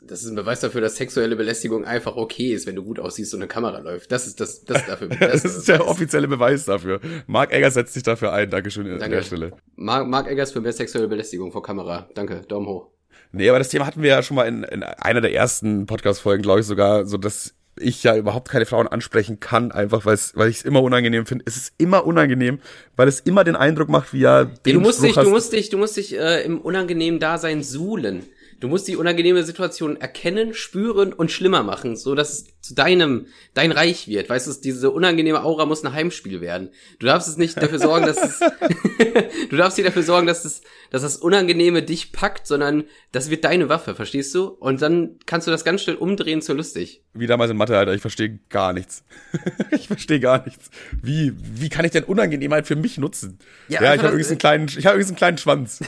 [0.04, 3.34] das ist ein Beweis dafür, dass sexuelle Belästigung einfach okay ist, wenn du gut aussiehst
[3.34, 4.12] und eine Kamera läuft.
[4.12, 5.10] Das ist das, das ist dafür.
[5.36, 7.00] Das ist der offizielle Beweis dafür.
[7.28, 8.50] Mark Eggers setzt sich dafür ein.
[8.50, 9.18] Dankeschön an Danke.
[9.18, 9.52] der Stelle.
[9.76, 12.10] Mark, Mark Eggers für mehr sexuelle Belästigung vor Kamera.
[12.16, 12.92] Danke, Daumen hoch.
[13.32, 16.42] Nee, aber das Thema hatten wir ja schon mal in, in einer der ersten Podcast-Folgen,
[16.42, 20.16] glaube ich sogar, so dass ich ja überhaupt keine Frauen ansprechen kann, einfach weil
[20.50, 21.44] ich es immer unangenehm finde.
[21.48, 22.60] Es ist immer unangenehm,
[22.96, 24.42] weil es immer den Eindruck macht, wie ja.
[24.42, 26.62] Ja, den du musst Spruch dich, hast- du musst dich, du musst dich äh, im
[26.62, 28.24] unangenehmen Dasein suhlen.
[28.60, 33.28] Du musst die unangenehme Situation erkennen, spüren und schlimmer machen, so dass es zu deinem,
[33.54, 34.30] dein Reich wird.
[34.30, 36.70] Weißt du, diese unangenehme Aura muss ein Heimspiel werden.
[37.00, 38.40] Du darfst es nicht dafür sorgen, dass es,
[39.50, 43.44] du darfst nicht dafür sorgen, dass es, dass das Unangenehme dich packt, sondern das wird
[43.44, 44.46] deine Waffe, verstehst du?
[44.48, 47.04] Und dann kannst du das ganz schnell umdrehen zu lustig.
[47.14, 49.04] Wie damals in Mathe, Alter, ich verstehe gar nichts.
[49.72, 50.70] ich verstehe gar nichts.
[51.02, 53.38] Wie, wie kann ich denn Unangenehmheit für mich nutzen?
[53.68, 55.82] Ja, Ja, ich habe übrigens einen kleinen, ich habe übrigens einen kleinen Schwanz.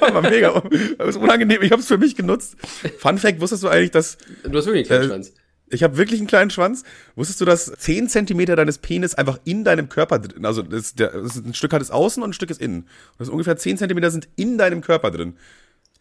[0.00, 0.62] Aber mega,
[0.98, 1.62] das ist unangenehm.
[1.62, 2.56] Ich habe es für mich genutzt.
[2.98, 5.32] Fun Fact, wusstest du eigentlich, dass Du hast wirklich einen kleinen Äh, Schwanz.
[5.70, 6.82] ich habe wirklich einen kleinen Schwanz?
[7.16, 11.08] Wusstest du, dass 10 Zentimeter deines Penis einfach in deinem Körper drin, also das, der,
[11.10, 12.80] das ist ein Stück hat es außen und ein Stück ist innen.
[12.82, 15.36] Und das ist ungefähr 10 Zentimeter sind in deinem Körper drin.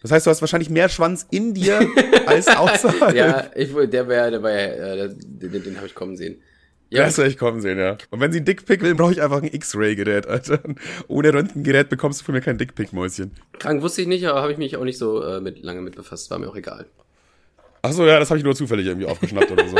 [0.01, 1.79] Das heißt, du hast wahrscheinlich mehr Schwanz in dir
[2.25, 3.13] als außerhalb.
[3.15, 6.41] Ja, ich, der wäre, der war ja, äh, den, den habe ich kommen sehen.
[6.91, 7.05] Ja.
[7.05, 7.97] Das ich kommen sehen, ja.
[8.09, 10.59] Und wenn sie einen Dickpick will, brauche ich einfach ein X-Ray-Gerät, Alter.
[11.07, 13.31] Ohne Röntgengerät bekommst du von mir kein Dickpick-Mäuschen.
[13.59, 15.95] Krank wusste ich nicht, aber habe ich mich auch nicht so äh, mit, lange mit
[15.95, 16.31] befasst.
[16.31, 16.87] War mir auch egal.
[17.81, 19.77] Ach so, ja, das habe ich nur zufällig irgendwie aufgeschnappt oder so.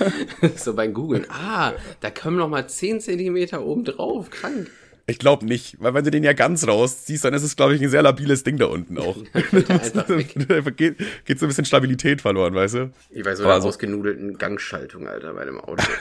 [0.56, 1.26] so beim Googlen.
[1.30, 4.28] Ah, da kommen noch mal 10 Zentimeter oben drauf.
[4.30, 4.68] Krank.
[5.10, 7.80] Ich glaube nicht, weil wenn du den ja ganz rausziehst, dann ist es, glaube ich,
[7.80, 9.16] ein sehr labiles Ding da unten auch.
[9.32, 10.76] weg.
[10.76, 12.92] geht, geht so ein bisschen Stabilität verloren, weißt du?
[13.08, 15.82] Ich weiß so einer ausgenudelten Gangschaltung, Alter, bei dem Auto.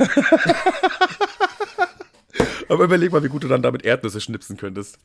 [2.68, 4.98] Aber überleg mal, wie gut du dann damit Erdnüsse schnipsen könntest.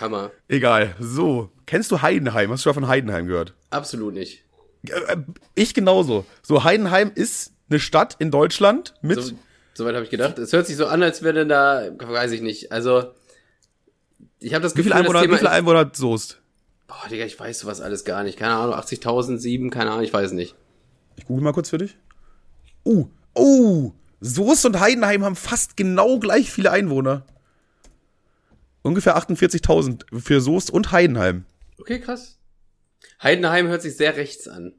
[0.00, 0.30] Hammer.
[0.48, 0.94] Egal.
[0.98, 2.50] So, kennst du Heidenheim?
[2.50, 3.52] Hast du schon von Heidenheim gehört?
[3.68, 4.42] Absolut nicht.
[4.88, 5.18] Äh,
[5.54, 6.24] Ich genauso.
[6.42, 9.22] So, Heidenheim ist eine Stadt in Deutschland mit.
[9.22, 9.32] So,
[9.74, 10.38] soweit habe ich gedacht.
[10.38, 12.72] Es hört sich so an, als wäre da, weiß ich nicht.
[12.72, 13.12] Also,
[14.38, 16.40] ich habe das wie Gefühl, viele Einwohner, wie viele Einwohner hat Soest?
[16.86, 18.38] Boah, Digga, ich weiß sowas alles gar nicht.
[18.38, 20.56] Keine Ahnung, 80.000, 7, keine Ahnung, ich weiß nicht.
[21.16, 21.96] Ich google mal kurz für dich.
[22.84, 27.24] Uh, uh, Soest und Heidenheim haben fast genau gleich viele Einwohner.
[28.82, 31.44] Ungefähr 48.000 für Soest und Heidenheim.
[31.78, 32.38] Okay, krass.
[33.22, 34.74] Heidenheim hört sich sehr rechts an.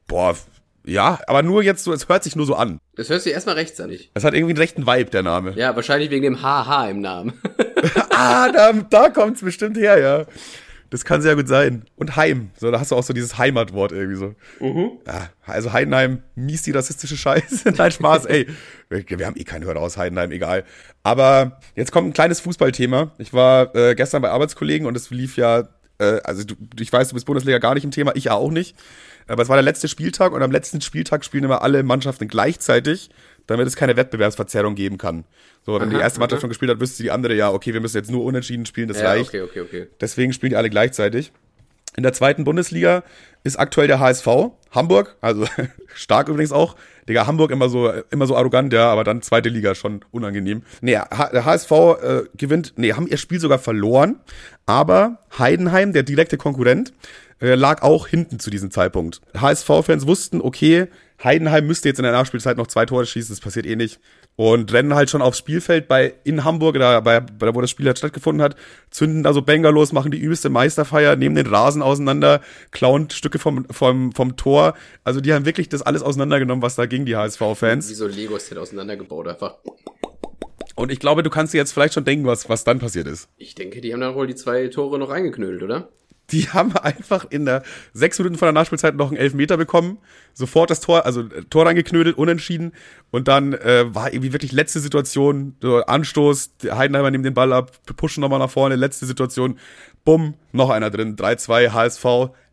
[0.06, 0.36] Boah,
[0.84, 2.78] ja, aber nur jetzt so, es hört sich nur so an.
[2.96, 4.10] Das hört sich erstmal rechts an, nicht?
[4.14, 5.52] Es hat irgendwie einen rechten Vibe, der Name.
[5.56, 7.34] Ja, wahrscheinlich wegen dem HH im Namen.
[8.10, 10.26] ah, da, da kommt's bestimmt her, ja.
[10.92, 11.86] Das kann sehr gut sein.
[11.96, 12.50] Und Heim.
[12.60, 14.34] So, da hast du auch so dieses Heimatwort irgendwie so.
[14.60, 14.90] Mhm.
[15.06, 17.70] Ja, also Heidenheim, mies die rassistische Scheiße.
[17.78, 18.46] Nein, Spaß, ey.
[18.90, 20.64] Wir, wir haben eh keinen Hörer aus Heidenheim, egal.
[21.02, 23.12] Aber jetzt kommt ein kleines Fußballthema.
[23.16, 25.68] Ich war äh, gestern bei Arbeitskollegen und es lief ja,
[25.98, 28.50] äh, also du, ich weiß, du bist Bundesliga gar nicht im Thema, ich ja auch
[28.50, 28.76] nicht.
[29.28, 33.08] Aber es war der letzte Spieltag und am letzten Spieltag spielen immer alle Mannschaften gleichzeitig,
[33.46, 35.24] damit es keine Wettbewerbsverzerrung geben kann.
[35.64, 36.40] So, wenn Aha, die erste Mannschaft aha.
[36.42, 39.00] schon gespielt hat, wüsste die andere ja, okay, wir müssen jetzt nur unentschieden spielen, das
[39.00, 39.28] ja, reicht.
[39.28, 39.86] okay, okay, okay.
[40.00, 41.32] Deswegen spielen die alle gleichzeitig.
[41.94, 43.04] In der zweiten Bundesliga
[43.44, 44.26] ist aktuell der HSV,
[44.70, 45.46] Hamburg, also
[45.94, 46.74] stark übrigens auch.
[47.08, 50.62] Digga, Hamburg immer so, immer so arrogant, ja, aber dann zweite Liga schon unangenehm.
[50.80, 54.20] Nee, der HSV äh, gewinnt, nee, haben ihr Spiel sogar verloren,
[54.64, 56.94] aber Heidenheim, der direkte Konkurrent,
[57.40, 59.20] äh, lag auch hinten zu diesem Zeitpunkt.
[59.36, 60.86] HSV-Fans wussten, okay,
[61.24, 64.00] Heidenheim müsste jetzt in der Nachspielzeit noch zwei Tore schießen, das passiert eh nicht.
[64.34, 67.86] Und rennen halt schon aufs Spielfeld bei in Hamburg, da, bei, bei, wo das Spiel
[67.86, 68.56] halt stattgefunden hat,
[68.90, 73.38] zünden da so Banger los, machen die übelste Meisterfeier, nehmen den Rasen auseinander, klauen Stücke
[73.38, 74.74] vom, vom, vom Tor.
[75.04, 77.90] Also die haben wirklich das alles auseinandergenommen, was da ging, die HSV-Fans.
[77.90, 79.56] Wie so Lego-Set auseinandergebaut einfach.
[80.74, 83.28] Und ich glaube, du kannst dir jetzt vielleicht schon denken, was, was dann passiert ist.
[83.36, 85.88] Ich denke, die haben dann wohl die zwei Tore noch reingeknödelt, oder?
[86.32, 89.98] Die haben einfach in der sechs Minuten vor der Nachspielzeit noch einen Elfmeter bekommen,
[90.32, 92.72] sofort das Tor, also äh, Tor reingeknödelt, unentschieden.
[93.10, 97.72] Und dann äh, war irgendwie wirklich letzte Situation, so Anstoß, Heidenheimer nehmen den Ball ab,
[97.96, 99.58] pushen nochmal nach vorne, letzte Situation,
[100.04, 102.04] bumm, noch einer drin, 3-2 HSV,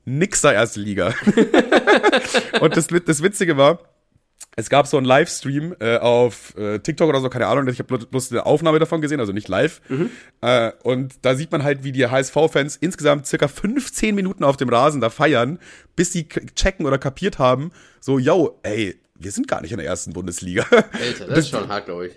[0.06, 1.14] nixer erste Liga.
[2.62, 3.80] und das, das Witzige war,
[4.56, 7.98] es gab so einen Livestream äh, auf äh, TikTok oder so, keine Ahnung, ich habe
[7.98, 9.82] bloß eine Aufnahme davon gesehen, also nicht live.
[10.42, 14.70] Äh, und da sieht man halt, wie die HSV-Fans insgesamt circa 15 Minuten auf dem
[14.70, 15.60] Rasen da feiern,
[15.96, 19.88] bis sie checken oder kapiert haben, so, yo, ey, wir sind gar nicht in der
[19.88, 20.66] ersten Bundesliga.
[20.72, 22.14] Alter, das ist schon hart, glaube ich.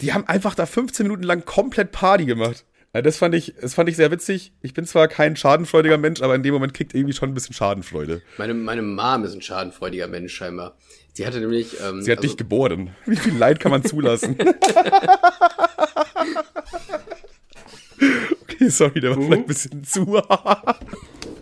[0.00, 2.64] die haben einfach da 15 Minuten lang komplett Party gemacht.
[2.94, 4.52] Ja, das fand ich, das fand ich sehr witzig.
[4.62, 7.54] Ich bin zwar kein schadenfreudiger Mensch, aber in dem Moment kriegt irgendwie schon ein bisschen
[7.54, 8.22] Schadenfreude.
[8.38, 10.78] Meine, meine Mom ist ein schadenfreudiger Mensch scheinbar.
[11.16, 11.80] Sie hatte nämlich.
[11.80, 12.94] Ähm, Sie hat dich geboren.
[13.06, 14.36] Wie viel Leid kann man zulassen?
[18.42, 20.04] okay, sorry, der war vielleicht ein bisschen zu.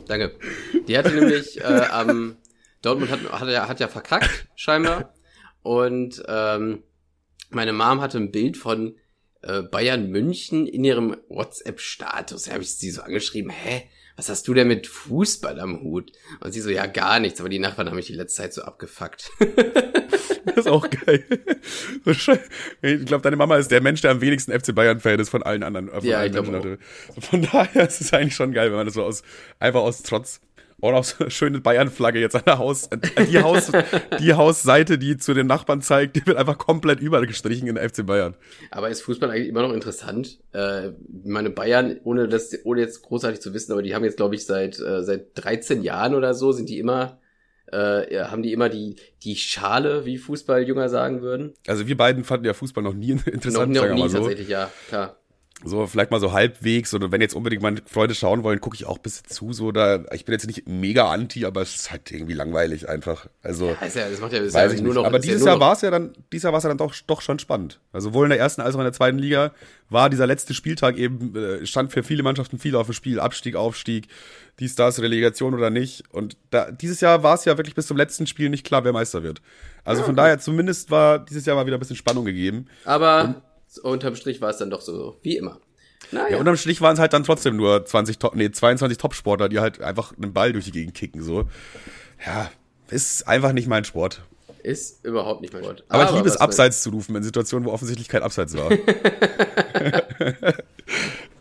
[0.07, 0.39] Danke.
[0.87, 2.37] Die hatte nämlich äh, am
[2.83, 5.13] Dortmund hat, hat, ja, hat ja verkackt, scheinbar.
[5.65, 6.85] Und ähm,
[7.51, 8.97] meine Mom hatte ein Bild von
[9.43, 12.45] äh, Bayern München in ihrem WhatsApp-Status.
[12.45, 13.91] Da habe ich sie so angeschrieben, hä?
[14.17, 16.13] Was hast du denn mit Fußball am Hut?
[16.41, 18.63] Und sie so, ja, gar nichts, aber die Nachbarn haben mich die letzte Zeit so
[18.63, 19.31] abgefuckt.
[20.47, 21.25] Das ist auch geil.
[22.83, 25.63] Ich glaube, deine Mama ist der Mensch, der am wenigsten FC Bayern-Fan ist von allen
[25.63, 25.89] anderen.
[25.89, 26.79] äh, Von Ja, allen ich glaub Menschen.
[27.09, 29.23] Also Von daher ist es eigentlich schon geil, wenn man das so aus,
[29.59, 30.41] einfach aus Trotz
[30.85, 32.89] auch noch so eine schöne Bayern-Flagge jetzt an der Haus,
[33.31, 33.73] die Haus,
[34.21, 37.89] die Hausseite, die zu den Nachbarn zeigt, die wird einfach komplett überall gestrichen in der
[37.89, 38.35] FC Bayern.
[38.71, 40.41] Aber ist Fußball eigentlich immer noch interessant?
[40.53, 40.91] Äh,
[41.25, 44.45] meine Bayern, ohne das, ohne jetzt großartig zu wissen, aber die haben jetzt, glaube ich,
[44.47, 47.19] seit äh, seit 13 Jahren oder so sind die immer,
[47.73, 51.55] äh, haben die immer die die Schale, wie Fußballjünger sagen würden.
[51.67, 54.19] Also wir beiden fanden ja Fußball noch nie Noch, interessant, noch wir nie so.
[54.19, 55.17] tatsächlich, ja, klar.
[55.67, 58.85] So, vielleicht mal so halbwegs oder wenn jetzt unbedingt meine Freunde schauen wollen, gucke ich
[58.87, 59.53] auch ein bisschen zu.
[59.53, 63.27] So, da, ich bin jetzt nicht mega anti, aber es ist halt irgendwie langweilig einfach.
[63.43, 65.05] Also, Ja, ja, das macht ja, ist weiß ja ich nur noch.
[65.05, 66.95] aber dieses ja Jahr war es ja dann, dieses Jahr war es ja dann doch,
[67.07, 67.81] doch schon spannend.
[67.93, 69.53] Also sowohl in der ersten als auch in der zweiten Liga
[69.89, 73.19] war dieser letzte Spieltag eben, äh, stand für viele Mannschaften viel auf dem Spiel.
[73.19, 74.09] Abstieg, Aufstieg,
[74.59, 76.05] dies, das, Relegation oder nicht.
[76.11, 78.93] Und da, dieses Jahr war es ja wirklich bis zum letzten Spiel nicht klar, wer
[78.93, 79.41] Meister wird.
[79.85, 82.67] Also von daher zumindest war dieses Jahr mal wieder ein bisschen Spannung gegeben.
[82.85, 83.43] Aber
[83.79, 85.61] unterm Strich war es dann doch so, wie immer.
[86.13, 89.49] Naja, Ja, unterm Strich waren es halt dann trotzdem nur 20, Top- nee, 22 Topsportler,
[89.49, 91.45] die halt einfach einen Ball durch die Gegend kicken, so.
[92.25, 92.51] Ja,
[92.91, 94.23] ist einfach nicht mein Sport.
[94.63, 95.85] ist überhaupt nicht mein Wort.
[95.89, 98.71] Aber, ich liebe es, Abseits zu rufen in Situationen, wo offensichtlich kein Abseits war.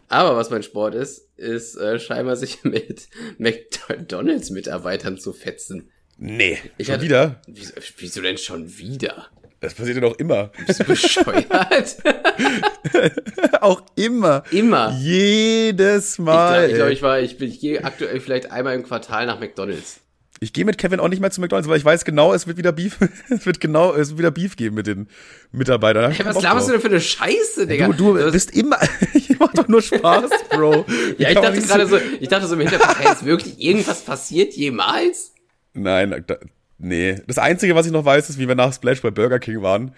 [0.09, 3.07] Aber was mein Sport ist, ist äh, scheinbar sich mit
[3.39, 5.89] McDonalds-Mitarbeitern zu fetzen.
[6.17, 7.41] nee, Ich schon hatte- wieder?
[7.47, 9.27] Wieso, wieso denn schon wieder?
[9.63, 10.51] Das passiert ja doch immer.
[10.67, 11.95] Bist du bescheuert?
[13.61, 14.43] Auch immer.
[14.51, 14.91] Immer.
[14.99, 16.67] Jedes Ich Mal.
[16.67, 19.39] glaube, ich, glaub, ich, war, ich, bin, ich gehe aktuell vielleicht einmal im Quartal nach
[19.39, 20.01] McDonalds.
[20.41, 22.57] ich gehe mit Kevin auch nicht mehr zu McDonalds, weil ich weiß genau, es wird
[22.57, 22.97] wieder Beef,
[23.29, 25.07] es wird genau, es wird wieder Beef geben mit den
[25.53, 26.11] Mitarbeitern.
[26.11, 27.87] Hey, was laberst du denn für eine Scheiße, Digga?
[27.87, 28.77] Du, du bist immer,
[29.13, 30.85] ich mach doch nur Spaß, Bro.
[31.17, 34.53] ja, ich dachte gerade so, ich dachte so im Hintergrund, hey, ist wirklich irgendwas passiert
[34.55, 35.31] jemals?
[35.73, 36.35] Nein, da,
[36.77, 37.21] nee.
[37.27, 39.93] Das Einzige, was ich noch weiß, ist, wie wir nach Splash bei Burger King waren.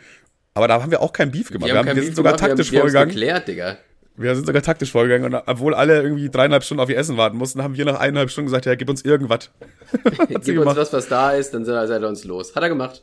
[0.54, 1.70] Aber da haben wir auch kein Beef gemacht.
[1.70, 3.10] Wir, haben, wir sind sogar gemacht, taktisch wir haben, vorgegangen.
[3.10, 3.78] geklärt, Digga.
[4.18, 7.36] Wir sind sogar taktisch vorgegangen und obwohl alle irgendwie dreieinhalb Stunden auf ihr Essen warten
[7.36, 9.50] mussten, haben wir nach eineinhalb Stunden gesagt, ja, gib uns irgendwas.
[10.46, 12.56] Gib uns was, was da ist, dann seid ihr uns los.
[12.56, 13.02] Hat er gemacht.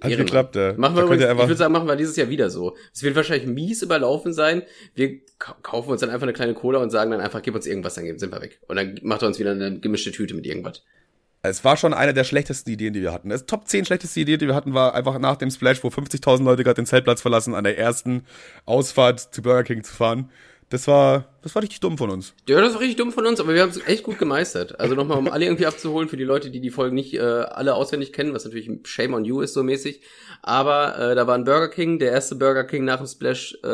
[0.00, 0.26] Hat Ehrenmann.
[0.26, 0.72] geklappt, ja.
[0.76, 2.74] Machen wir übrigens, ihr ich würde sagen, machen wir dieses Jahr wieder so.
[2.94, 4.62] Es wird wahrscheinlich mies überlaufen sein.
[4.94, 7.66] Wir ka- kaufen uns dann einfach eine kleine Cola und sagen dann einfach, gib uns
[7.66, 8.58] irgendwas, dann sind wir weg.
[8.68, 10.82] Und dann macht er uns wieder eine gemischte Tüte mit irgendwas.
[11.48, 13.28] Es war schon eine der schlechtesten Ideen, die wir hatten.
[13.28, 16.44] Das Top 10 schlechteste Idee, die wir hatten, war einfach nach dem Splash, wo 50.000
[16.44, 18.24] Leute gerade den Zeltplatz verlassen, an der ersten
[18.64, 20.30] Ausfahrt zu Burger King zu fahren.
[20.68, 22.34] Das war, das war richtig dumm von uns.
[22.48, 24.80] Ja, das war richtig dumm von uns, aber wir haben es echt gut gemeistert.
[24.80, 27.74] Also nochmal, um alle irgendwie abzuholen, für die Leute, die die Folgen nicht äh, alle
[27.74, 30.00] auswendig kennen, was natürlich Shame on you ist so mäßig.
[30.42, 33.68] Aber äh, da war ein Burger King, der erste Burger King nach dem Splash, äh,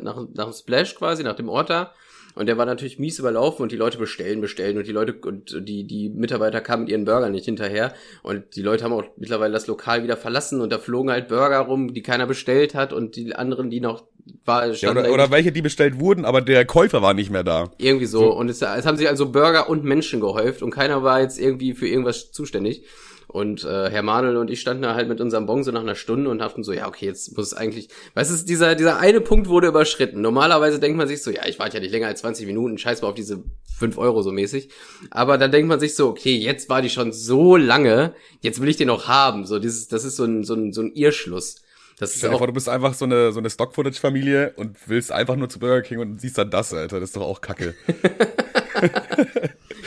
[0.00, 1.92] nach, nach dem Splash quasi, nach dem Ort da.
[2.38, 5.56] Und der war natürlich mies überlaufen und die Leute bestellen, bestellen und die Leute und
[5.68, 7.92] die, die Mitarbeiter kamen mit ihren Burgern nicht hinterher.
[8.22, 11.58] Und die Leute haben auch mittlerweile das Lokal wieder verlassen und da flogen halt Burger
[11.58, 14.04] rum, die keiner bestellt hat und die anderen, die noch
[14.44, 17.72] war, Ja, oder, oder welche, die bestellt wurden, aber der Käufer war nicht mehr da.
[17.76, 18.32] irgendwie so.
[18.32, 21.74] Und es, es haben sich also Burger und Menschen gehäuft und keiner war jetzt irgendwie
[21.74, 22.84] für irgendwas zuständig.
[23.28, 25.94] Und äh, Herr Manuel und ich standen da halt mit unserem Bon so nach einer
[25.94, 29.20] Stunde und hatten so, ja, okay, jetzt muss es eigentlich, weißt du, dieser, dieser eine
[29.20, 30.22] Punkt wurde überschritten.
[30.22, 33.02] Normalerweise denkt man sich so, ja, ich warte ja nicht länger als 20 Minuten, scheiß
[33.02, 33.44] mal auf diese
[33.78, 34.70] 5 Euro so mäßig.
[35.10, 38.68] Aber dann denkt man sich so, okay, jetzt war die schon so lange, jetzt will
[38.70, 39.44] ich den noch haben.
[39.44, 41.56] So, dieses, das ist so ein, so ein, so ein Irrschluss.
[41.98, 45.36] Das ist auch, vor, du bist einfach so eine, so eine Stock-Footage-Familie und willst einfach
[45.36, 47.00] nur zu Burger King und siehst dann das, Alter.
[47.00, 47.74] Das ist doch auch kacke.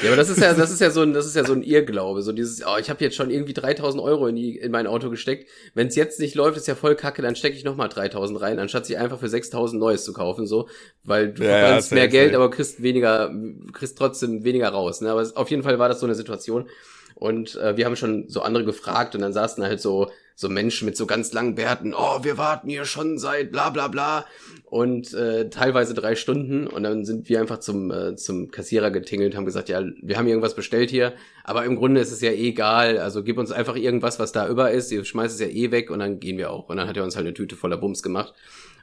[0.01, 1.61] Ja, aber das ist ja, das ist ja so ein, das ist ja so ein
[1.61, 4.87] Irrglaube, so dieses, oh, ich habe jetzt schon irgendwie 3000 Euro in die, in mein
[4.87, 5.47] Auto gesteckt.
[5.75, 8.59] Wenn es jetzt nicht läuft, ist ja voll kacke, dann stecke ich nochmal 3000 rein,
[8.59, 10.67] anstatt sich einfach für 6000 Neues zu kaufen, so,
[11.03, 13.31] weil du Ja, ja, verbrennst safe, mehr Geld, aber kriegst weniger,
[13.73, 15.01] kriegst trotzdem weniger raus.
[15.01, 15.11] Ne?
[15.11, 16.67] Aber es, auf jeden Fall war das so eine Situation.
[17.13, 20.85] Und äh, wir haben schon so andere gefragt und dann saßen halt so so Menschen
[20.85, 24.25] mit so ganz langen Bärten, oh, wir warten hier schon seit bla bla bla
[24.71, 26.65] und äh, teilweise drei Stunden.
[26.65, 30.27] Und dann sind wir einfach zum äh, zum Kassierer getingelt, haben gesagt, ja, wir haben
[30.27, 31.11] irgendwas bestellt hier,
[31.43, 34.47] aber im Grunde ist es ja eh egal, also gib uns einfach irgendwas, was da
[34.47, 36.69] über ist, ihr schmeißt es ja eh weg und dann gehen wir auch.
[36.69, 38.33] Und dann hat er uns halt eine Tüte voller Bums gemacht.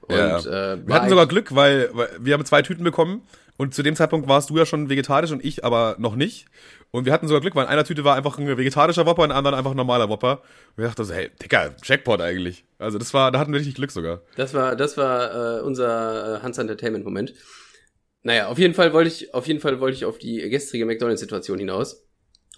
[0.02, 0.38] Und Ja.
[0.74, 3.22] äh, Wir hatten sogar Glück, weil, weil wir haben zwei Tüten bekommen
[3.58, 6.46] und zu dem Zeitpunkt warst du ja schon vegetarisch und ich aber noch nicht.
[6.92, 9.30] Und wir hatten sogar Glück, weil in einer Tüte war einfach ein vegetarischer Whopper, in
[9.30, 10.42] der anderen einfach ein normaler Whopper.
[10.70, 12.64] Und wir dachten so, hey, Dicker, Jackpot eigentlich.
[12.78, 14.22] Also das war, da hatten wir richtig Glück sogar.
[14.36, 17.34] Das war, das war äh, unser äh, Hans Entertainment Moment.
[18.22, 21.58] Naja, auf jeden Fall wollte ich, auf jeden Fall wollte ich auf die gestrige McDonalds-Situation
[21.58, 22.06] hinaus.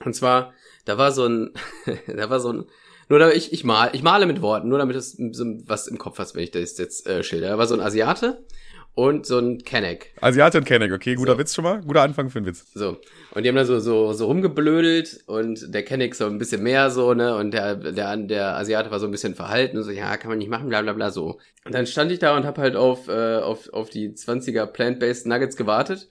[0.04, 0.52] Und zwar,
[0.84, 1.54] da war so ein,
[2.14, 2.64] da war so ein,
[3.08, 5.96] nur da ich, ich mal, ich male mit Worten, nur damit es so was im
[5.96, 7.48] Kopf hast, wenn ich das jetzt äh, schilder.
[7.48, 8.44] Da war so ein Asiate
[9.00, 10.12] und so ein Kenneck.
[10.20, 11.38] Asiate und Kenneck, okay, guter So.
[11.38, 11.80] Witz schon mal.
[11.80, 12.66] Guter Anfang für einen Witz.
[12.74, 12.98] So.
[13.32, 16.90] Und die haben da so, so, so rumgeblödelt und der Kenneck so ein bisschen mehr
[16.90, 20.16] so, ne, und der, der, der Asiate war so ein bisschen verhalten und so, ja,
[20.18, 21.38] kann man nicht machen, bla, bla, bla, so.
[21.64, 25.26] Und dann stand ich da und hab halt auf, äh, auf, auf die 20er Plant-Based
[25.26, 26.08] Nuggets gewartet.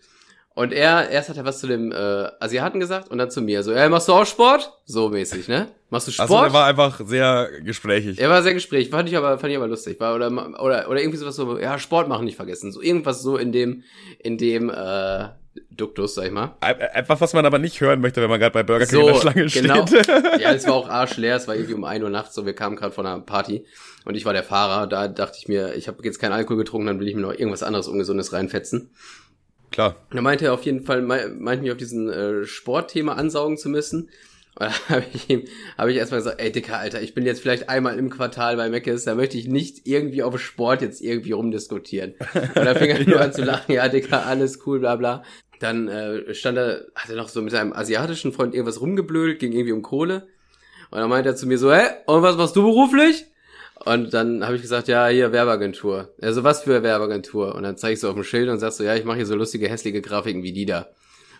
[0.60, 1.96] Und er, erst hat er was zu dem, äh,
[2.42, 4.74] Asiaten gesagt und dann zu mir, so, ja, machst du auch Sport?
[4.84, 5.70] So mäßig, ne?
[5.90, 6.30] Machst du Sport?
[6.30, 8.20] Also er war einfach sehr gesprächig.
[8.20, 10.02] Er war sehr gesprächig, fand ich aber, fand ich aber lustig.
[10.02, 10.28] War, oder,
[10.62, 12.74] oder, oder irgendwie sowas so, ja, Sport machen nicht vergessen.
[12.74, 13.84] So irgendwas so in dem,
[14.20, 15.30] in dem, äh,
[15.72, 16.58] Duktus, sag ich mal.
[16.60, 19.16] Etwas, was man aber nicht hören möchte, wenn man gerade bei Burger King in der
[19.16, 19.88] Schlange genau.
[19.88, 20.08] steht.
[20.42, 22.76] Ja, es war auch arschleer, es war irgendwie um 1 Uhr nachts, so wir kamen
[22.76, 23.66] gerade von einer Party
[24.04, 26.88] und ich war der Fahrer, da dachte ich mir, ich habe jetzt keinen Alkohol getrunken,
[26.88, 28.92] dann will ich mir noch irgendwas anderes Ungesundes reinfetzen.
[29.72, 29.96] Klar.
[30.14, 33.70] Er meinte er auf jeden Fall, mei- meinte mich auf diesen äh, Sportthema ansaugen zu
[33.70, 34.10] müssen.
[34.60, 35.44] Und da habe ich ihm,
[35.78, 38.68] habe ich erstmal gesagt, ey Dicker, Alter, ich bin jetzt vielleicht einmal im Quartal bei
[38.68, 42.16] Meckes, da möchte ich nicht irgendwie auf Sport jetzt irgendwie rumdiskutieren.
[42.34, 45.24] Und da fing er nur an zu lachen, ja Dicker, alles cool, bla bla.
[45.60, 49.54] Dann äh, stand er, hat er noch so mit seinem asiatischen Freund irgendwas rumgeblödelt, ging
[49.54, 50.28] irgendwie um Kohle.
[50.92, 53.26] Und dann meinte er zu mir so, hä, und was machst du beruflich?
[53.86, 56.14] Und dann habe ich gesagt, ja, hier Werbeagentur.
[56.22, 57.56] Also was für Werbeagentur?
[57.56, 59.26] Und dann zeige ich so auf dem Schild und sag so, ja, ich mache hier
[59.26, 60.88] so lustige, hässliche Grafiken wie die da.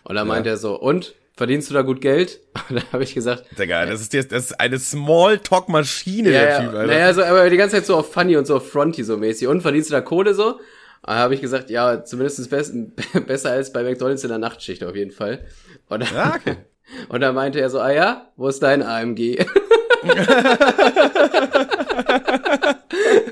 [0.04, 1.14] Und dann meinte er so, und?
[1.36, 2.40] Verdienst du da gut Geld?
[2.68, 6.50] Und dann habe ich gesagt, Digga, das ist, jetzt- das ist eine Smalltalk-Maschine, ja, der
[6.50, 6.86] ja, Typ, Alter.
[6.92, 9.48] naja, so, aber die ganze Zeit so auf Funny und so auf Fronty so mäßig.
[9.48, 10.56] Und verdienst du da Kohle so?
[10.56, 10.60] Und
[11.06, 12.74] dann habe ich gesagt, ja, zumindest best,
[13.26, 15.46] besser als bei McDonalds in der Nachtschicht auf jeden Fall.
[15.88, 16.56] Und dann, Ja, okay.
[17.08, 19.38] und dann meinte er so, ah ja, wo ist dein AMG?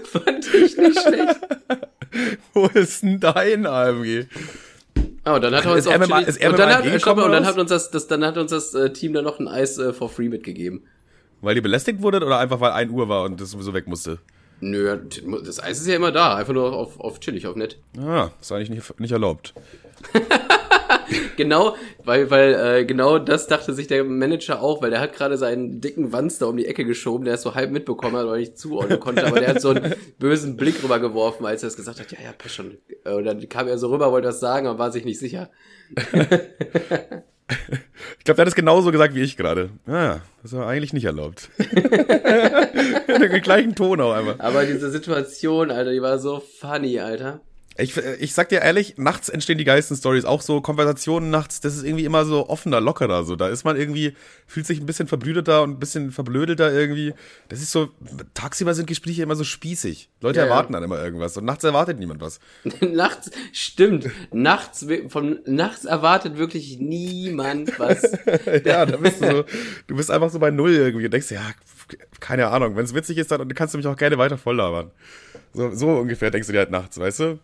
[0.12, 1.40] Fand ich nicht schlecht.
[2.54, 4.26] Wo ist denn dein AMG?
[5.24, 7.32] Oh, und dann hat er uns auch MMA er und dann hat, stopp mal, und
[7.32, 9.78] dann hat uns das, das, dann hat uns das äh, Team dann noch ein Eis
[9.78, 10.82] äh, for free mitgegeben.
[11.40, 14.18] Weil die belästigt wurde oder einfach weil 1 Uhr war und das sowieso weg musste?
[14.60, 14.98] Nö,
[15.44, 17.78] das Eis ist ja immer da, einfach nur auf, auf chillig, auf nett.
[17.96, 19.54] Ah, ist eigentlich nicht, nicht erlaubt.
[21.36, 25.36] genau, weil, weil äh, genau das dachte sich der Manager auch, weil der hat gerade
[25.36, 28.40] seinen dicken Wanz da um die Ecke geschoben, der es so halb mitbekommen hat, weil
[28.40, 32.00] ich zuordnen konnte, aber der hat so einen bösen Blick rübergeworfen, als er es gesagt
[32.00, 32.78] hat, ja, ja, passt schon.
[33.04, 35.50] Und dann kam er so rüber, wollte was sagen, aber war sich nicht sicher.
[38.18, 39.70] Ich glaube, der hat es genauso gesagt wie ich gerade.
[39.86, 41.48] Ah, das war eigentlich nicht erlaubt.
[41.58, 44.38] Den gleichen Ton auch einfach.
[44.38, 47.40] Aber diese Situation, Alter, die war so funny, Alter.
[47.80, 51.76] Ich, ich sag dir ehrlich, nachts entstehen die geilsten Stories, auch so Konversationen nachts, das
[51.76, 53.36] ist irgendwie immer so offener, lockerer, so.
[53.36, 54.14] Da ist man irgendwie,
[54.48, 57.14] fühlt sich ein bisschen verbrüderter und ein bisschen verblödelter irgendwie.
[57.48, 57.90] Das ist so,
[58.34, 60.10] tagsüber sind Gespräche immer so spießig.
[60.20, 60.50] Leute Ja, ja.
[60.50, 62.40] erwarten dann immer irgendwas und nachts erwartet niemand was.
[62.80, 68.02] nachts, stimmt, nachts, von nachts erwartet wirklich niemand was.
[68.64, 69.44] ja, da bist du so,
[69.86, 71.42] du bist einfach so bei Null irgendwie und denkst, ja,
[72.18, 74.90] keine Ahnung, wenn es witzig ist, dann kannst du mich auch gerne weiter voll labern.
[75.54, 77.38] So, so ungefähr denkst du dir halt nachts, weißt du?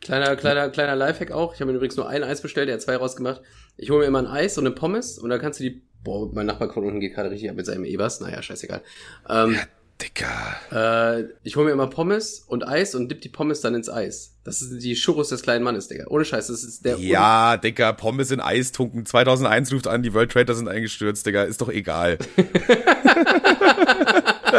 [0.00, 1.54] Kleiner, kleiner, kleiner Lifehack auch.
[1.54, 3.42] Ich habe mir übrigens nur ein Eis bestellt, der hat zwei rausgemacht.
[3.76, 5.82] Ich hole mir immer ein Eis und eine Pommes und dann kannst du die.
[6.04, 8.20] Boah, mein Nachbar von unten geht gerade richtig ab mit seinem Ebers.
[8.20, 8.82] Naja, scheißegal.
[9.28, 9.58] Ähm,
[10.00, 10.56] Dicker.
[10.70, 14.34] äh, ich hole mir immer Pommes und Eis und dipp die Pommes dann ins Eis.
[14.44, 16.04] Das ist die Churros des kleinen Mannes, Digga.
[16.08, 16.98] Ohne Scheiß, das ist der.
[16.98, 19.06] Ja, Dicker, Pommes in Eis tunken.
[19.06, 21.42] 2001 ruft an, die World Trader sind eingestürzt, Digga.
[21.44, 22.18] Ist doch egal.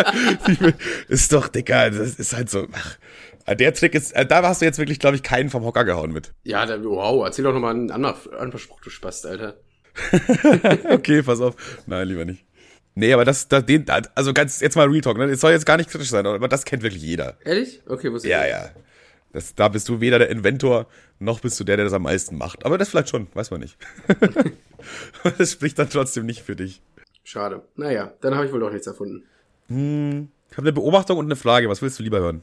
[1.08, 2.68] ist doch, Dicker, das ist halt so.
[2.74, 2.98] Ach,
[3.56, 6.12] der Trick ist, äh, da hast du jetzt wirklich, glaube ich, keinen vom Hocker gehauen
[6.12, 6.34] mit.
[6.44, 9.58] Ja, der, wow, erzähl doch nochmal einen anderen, Spruch, du Spast, Alter.
[10.90, 11.56] okay, pass auf.
[11.86, 12.46] Nein, lieber nicht.
[12.96, 15.26] Nee, aber das, das den, also ganz, jetzt mal Real Talk, ne?
[15.26, 17.38] Es soll jetzt gar nicht kritisch sein, aber das kennt wirklich jeder.
[17.46, 17.82] Ehrlich?
[17.86, 18.72] Okay, wusste ich Ja, ja.
[19.34, 20.88] Das, da bist du weder der Inventor,
[21.20, 22.66] noch bist du der, der das am meisten macht.
[22.66, 23.78] Aber das vielleicht schon, weiß man nicht.
[25.38, 26.82] das spricht dann trotzdem nicht für dich.
[27.24, 27.62] Schade.
[27.76, 29.28] Naja, dann habe ich wohl doch nichts erfunden.
[29.70, 31.70] Ich habe eine Beobachtung und eine Frage.
[31.70, 32.42] Was willst du lieber hören?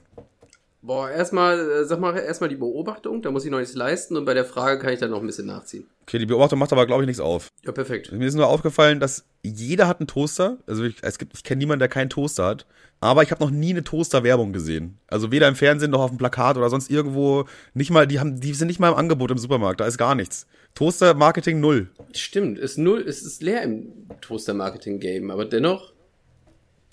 [0.87, 4.27] Boah, erstmal, äh, sag mal, erstmal die Beobachtung, da muss ich noch nichts leisten und
[4.27, 5.87] bei der Frage kann ich dann noch ein bisschen nachziehen.
[6.03, 7.49] Okay, die Beobachtung macht aber, glaube ich, nichts auf.
[7.65, 8.13] Ja, perfekt.
[8.13, 10.59] Mir ist nur aufgefallen, dass jeder hat einen Toaster.
[10.67, 12.67] Also ich, es gibt, ich kenne niemanden, der keinen Toaster hat.
[13.01, 14.99] Aber ich habe noch nie eine Toaster-Werbung gesehen.
[15.07, 17.47] Also weder im Fernsehen noch auf dem Plakat oder sonst irgendwo.
[17.73, 19.81] Nicht mal, die haben, die sind nicht mal im Angebot im Supermarkt.
[19.81, 20.47] Da ist gar nichts.
[20.75, 21.89] Toaster-Marketing null.
[22.13, 25.95] Stimmt, ist null, es ist leer im Toaster-Marketing-Game, aber dennoch,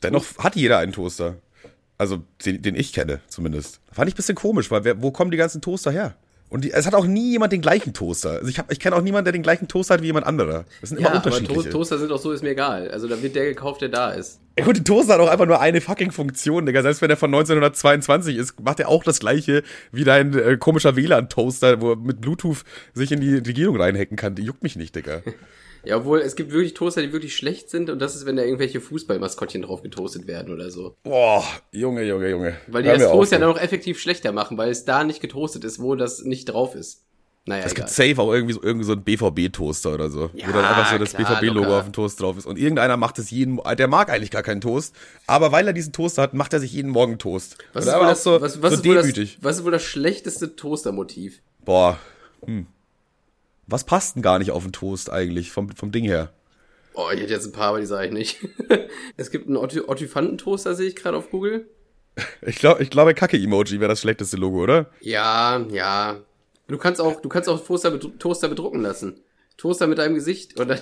[0.02, 1.36] Dennoch hat jeder einen Toaster.
[2.02, 3.80] Also den, den ich kenne, zumindest.
[3.92, 6.16] Fand ich ein bisschen komisch, weil wer, wo kommen die ganzen Toaster her?
[6.50, 8.32] Und die, es hat auch nie jemand den gleichen Toaster.
[8.32, 10.66] Also ich, hab- ich kenne auch niemanden, der den gleichen Toaster hat wie jemand anderer.
[10.82, 11.70] Das sind immer ja, aber to unterschiedliche.
[11.70, 12.90] Toaster sind auch so, ist mir egal.
[12.90, 14.40] Also da wird der gekauft, der da ist.
[14.58, 16.82] Ja gut, der Toaster hat auch einfach nur eine fucking Funktion, Digga.
[16.82, 19.62] Selbst wenn der von 1922 ist, macht er auch das gleiche
[19.92, 22.64] wie dein äh, komischer WLAN-Toaster, wo er mit Bluetooth
[22.96, 24.34] sich in die Regierung reinhacken kann.
[24.34, 25.22] Die juckt mich nicht, Digga.
[25.84, 28.44] Ja, obwohl es gibt wirklich Toaster, die wirklich schlecht sind und das ist, wenn da
[28.44, 30.96] irgendwelche Fußballmaskottchen drauf getoastet werden oder so.
[31.04, 32.58] Boah, Junge, Junge, Junge.
[32.68, 35.22] Weil die Hör das Toast ja dann auch effektiv schlechter machen, weil es da nicht
[35.22, 37.04] getoastet ist, wo das nicht drauf ist.
[37.46, 40.30] Naja, Es gibt safe auch irgendwie so, irgendwie so ein BVB-Toaster oder so.
[40.36, 42.46] Ja, wo dann einfach so das BVB-Logo auf dem Toast drauf ist.
[42.46, 45.92] Und irgendeiner macht es jeden, der mag eigentlich gar keinen Toast, aber weil er diesen
[45.92, 47.58] Toaster hat, macht er sich jeden Morgen Toast.
[47.74, 49.84] Was ist, wohl das, so, was, was, so ist wohl das, was ist wohl das
[49.84, 51.42] schlechteste Toastermotiv?
[51.66, 51.98] Boah,
[52.46, 52.68] hm.
[53.72, 56.32] Was passt denn gar nicht auf den Toast eigentlich, vom, vom Ding her?
[56.94, 58.38] Oh, ich hätte jetzt ein paar, aber die sage ich nicht.
[59.18, 61.68] es gibt einen Otti- Ottifanten-Toaster, sehe ich gerade auf Google.
[62.46, 64.88] Ich glaube, ich glaube, Kacke-Emoji wäre das schlechteste Logo, oder?
[65.00, 66.20] Ja, ja.
[66.68, 69.22] Du kannst auch, du kannst auch Toaster, Toaster bedrucken lassen.
[69.58, 70.70] Toaster mit deinem Gesicht dann,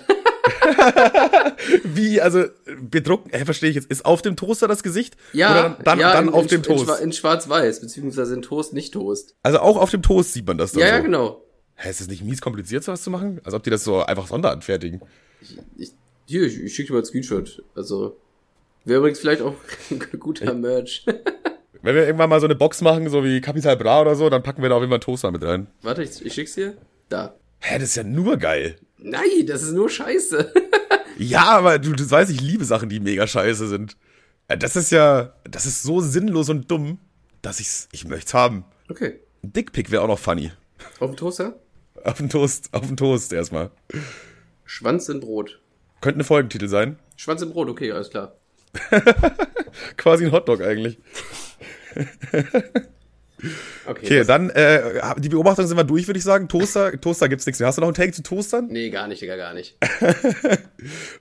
[1.83, 2.45] Wie, also
[2.81, 5.15] bedrucken, äh, verstehe ich jetzt, ist auf dem Toaster das Gesicht?
[5.33, 7.01] ja, Oder dann, ja, dann in, auf in, dem Toast?
[7.01, 9.35] in schwarz-weiß, beziehungsweise in Toast, nicht Toast.
[9.43, 10.93] also auch auf dem Toast sieht man das dann Ja, so.
[10.93, 11.43] ja, genau.
[11.81, 13.39] Hä, ist das nicht mies kompliziert, sowas zu machen?
[13.45, 15.01] Als ob die das so einfach sonderanfertigen.
[15.77, 15.93] Ich,
[16.25, 17.63] hier, ich, ich schicke dir mal einen Screenshot.
[17.73, 18.17] Also,
[18.83, 19.55] wäre übrigens vielleicht auch
[19.89, 21.05] ein guter Merch.
[21.81, 24.43] Wenn wir irgendwann mal so eine Box machen, so wie Capital Bra oder so, dann
[24.43, 25.67] packen wir da auf jeden Fall einen Toaster mit rein.
[25.81, 26.75] Warte, ich, ich schick's dir.
[27.07, 27.35] Da.
[27.59, 28.75] Hä, das ist ja nur geil.
[28.97, 30.53] Nein, das ist nur Scheiße.
[31.21, 33.97] Ja, aber du, du weißt, ich liebe Sachen, die mega scheiße sind.
[34.47, 36.97] Das ist ja, das ist so sinnlos und dumm,
[37.41, 38.63] dass ich's, ich möcht's haben.
[38.89, 39.19] Okay.
[39.43, 40.53] Ein Dickpick wäre auch noch funny.
[41.01, 41.59] Auf dem Toaster?
[42.03, 43.71] Auf den Toast, auf den Toast erstmal.
[44.65, 45.59] Schwanz in Brot.
[46.01, 46.97] Könnte ein Folgentitel sein.
[47.15, 48.35] Schwanz in Brot, okay, alles klar.
[49.97, 50.99] Quasi ein Hotdog eigentlich.
[53.85, 54.05] Okay.
[54.05, 56.49] Okay, dann, äh, die Beobachtung sind wir durch, würde ich sagen.
[56.49, 57.67] Toaster, Toaster gibt's nichts mehr.
[57.67, 58.67] Hast du noch einen Take zu Toastern?
[58.67, 59.77] Nee, gar nicht, Digga, gar nicht.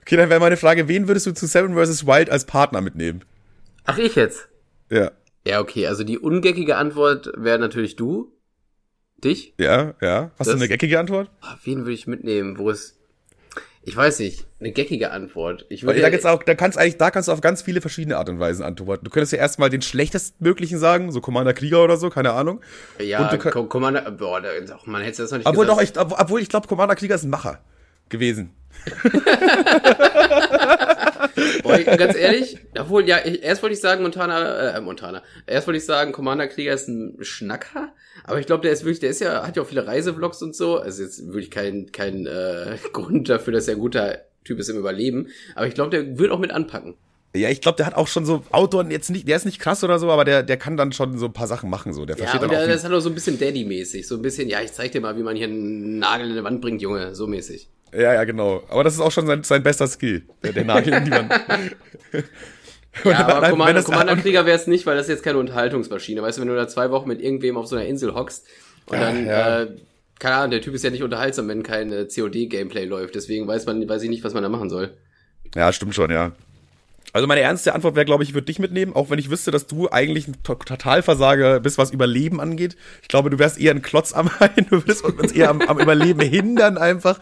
[0.01, 2.05] Okay, dann wäre meine Frage, wen würdest du zu Seven vs.
[2.05, 3.23] Wild als Partner mitnehmen?
[3.85, 4.49] Ach, ich jetzt?
[4.89, 5.11] Ja,
[5.45, 8.33] Ja, okay, also die ungeckige Antwort wäre natürlich du.
[9.23, 9.53] Dich?
[9.57, 10.31] ja, ja.
[10.39, 11.29] Hast du Das- eine geckige Antwort?
[11.41, 12.57] Ah, Wen würde ich mitnehmen?
[12.57, 12.95] Wo ist.
[13.83, 15.65] Ich weiß nicht, eine geckige Antwort.
[15.69, 18.29] Ich würde, da, auch, da kannst eigentlich, da kannst du auf ganz viele verschiedene Art
[18.29, 19.05] und Weisen antworten.
[19.05, 22.59] Du könntest ja erstmal den schlechtestmöglichen sagen, so Commander Krieger oder so, keine Ahnung.
[22.99, 25.95] ja, und du Commander, boah, da, ach, man hätte das noch nicht Obwohl gesagt.
[25.97, 27.61] doch, ich, ob- obwohl ich glaube, Commander Krieger ist ein Macher
[28.09, 28.51] gewesen.
[31.77, 35.21] Ich- ganz ehrlich, obwohl, ja, ich, erst wollte ich sagen, Montana, äh, Montana.
[35.45, 37.93] Erst wollte ich sagen, Commander Krieger ist ein Schnacker,
[38.23, 40.55] aber ich glaube, der ist wirklich, der ist ja, hat ja auch viele Reisevlogs und
[40.55, 40.77] so.
[40.77, 44.77] Also jetzt wirklich kein, kein äh, Grund dafür, dass er ein guter Typ ist im
[44.77, 45.27] Überleben.
[45.55, 46.95] Aber ich glaube, der wird auch mit anpacken.
[47.35, 49.83] Ja, ich glaube, der hat auch schon so Outdoor, jetzt nicht, der ist nicht krass
[49.83, 52.03] oder so, aber der, der kann dann schon so ein paar Sachen machen, so.
[52.05, 52.71] Der Ja, versteht und dann der, auch.
[52.73, 54.07] das Wie, hat auch so ein bisschen Daddy-mäßig.
[54.07, 56.43] So ein bisschen, ja, ich zeig dir mal, wie man hier einen Nagel in die
[56.43, 57.13] Wand bringt, Junge.
[57.13, 57.69] So mäßig.
[57.93, 58.63] Ja, ja, genau.
[58.69, 60.23] Aber das ist auch schon sein, sein bester Skill.
[60.43, 61.31] Der, der Nagel in die Wand.
[63.05, 65.37] Ja, aber wenn Commander, das- Commander Krieger wäre es nicht, weil das ist jetzt keine
[65.37, 66.21] Unterhaltungsmaschine.
[66.21, 68.45] Weißt du, wenn du da zwei Wochen mit irgendwem auf so einer Insel hockst
[68.87, 69.61] und Ja, dann, ja.
[69.61, 69.67] äh,
[70.19, 73.15] keine Ahnung, der Typ ist ja nicht unterhaltsam, wenn kein äh, COD-Gameplay läuft.
[73.15, 74.97] Deswegen weiß man, weiß ich nicht, was man da machen soll.
[75.55, 76.31] Ja, stimmt schon, ja.
[77.11, 79.49] Also meine ernste Antwort wäre, glaube ich, ich würde dich mitnehmen, auch wenn ich wüsste,
[79.49, 82.75] dass du eigentlich ein To- Totalversager bist, was Überleben angeht.
[83.01, 85.79] Ich glaube, du wärst eher ein Klotz am Bein, du würdest uns eher am, am
[85.79, 87.19] Überleben hindern einfach.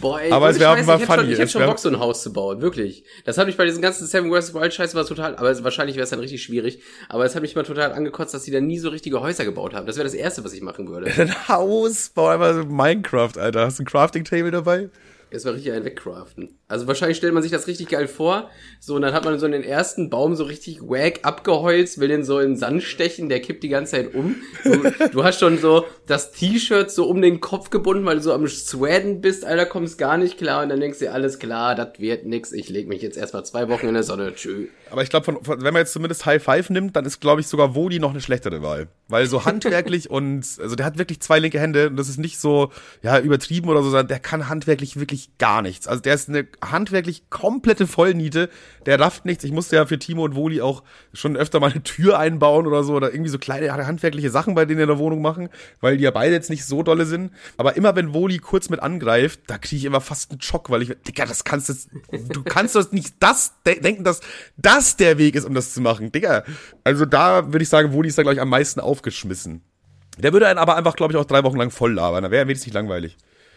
[0.00, 1.32] Boah, ey, Aber es ich wäre ich hätte schon, funny.
[1.32, 3.04] ich hätte schon Bock, so ein Haus zu bauen, wirklich.
[3.24, 4.52] Das hat mich bei diesen ganzen Seven vs.
[4.52, 6.80] Wild Scheiß war total, aber wahrscheinlich wäre es dann richtig schwierig.
[7.08, 9.72] Aber es hat mich mal total angekotzt, dass die da nie so richtige Häuser gebaut
[9.74, 9.86] haben.
[9.86, 11.10] Das wäre das Erste, was ich machen würde.
[11.16, 13.64] Ein Haus, bau einfach so Minecraft, Alter.
[13.64, 14.88] Hast du ein Crafting-Table dabei?
[15.34, 16.58] Es war richtig ein Wegcraften.
[16.68, 18.50] Also wahrscheinlich stellt man sich das richtig geil vor.
[18.80, 22.24] So, und dann hat man so den ersten Baum so richtig wack abgeholzt, will den
[22.24, 24.36] so in den Sand stechen, der kippt die ganze Zeit um.
[24.64, 28.32] Du, du hast schon so das T-Shirt so um den Kopf gebunden, weil du so
[28.32, 30.62] am Sweaten bist, Alter, kommst gar nicht klar.
[30.62, 32.52] Und dann denkst du dir, alles klar, das wird nix.
[32.52, 34.34] Ich leg mich jetzt erstmal zwei Wochen in der Sonne.
[34.34, 34.66] Tschö.
[34.90, 37.74] Aber ich glaube, wenn man jetzt zumindest High Five nimmt, dann ist, glaube ich, sogar
[37.74, 38.88] Wodi noch eine schlechtere Wahl.
[39.08, 42.38] Weil so handwerklich und, also der hat wirklich zwei linke Hände und das ist nicht
[42.38, 42.70] so,
[43.02, 45.86] ja, übertrieben oder so, sondern der kann handwerklich wirklich gar nichts.
[45.86, 48.48] Also der ist eine handwerklich komplette Vollniete,
[48.86, 49.44] der rafft nichts.
[49.44, 52.84] Ich musste ja für Timo und Woli auch schon öfter mal eine Tür einbauen oder
[52.84, 55.48] so oder irgendwie so kleine handwerkliche Sachen bei denen in der Wohnung machen,
[55.80, 57.32] weil die ja beide jetzt nicht so dolle sind.
[57.56, 60.82] Aber immer wenn Woli kurz mit angreift, da kriege ich immer fast einen Schock, weil
[60.82, 61.74] ich, Digga, das kannst du,
[62.18, 64.20] du kannst doch nicht das de denken, dass
[64.56, 66.12] das der Weg ist, um das zu machen.
[66.12, 66.44] Digga,
[66.84, 69.62] also da würde ich sagen, Woli ist da, glaube ich, am meisten aufgeschmissen.
[70.18, 72.22] Der würde einen aber einfach, glaube ich, auch drei Wochen lang voll labern.
[72.22, 73.16] Da wäre wenigstens nicht langweilig.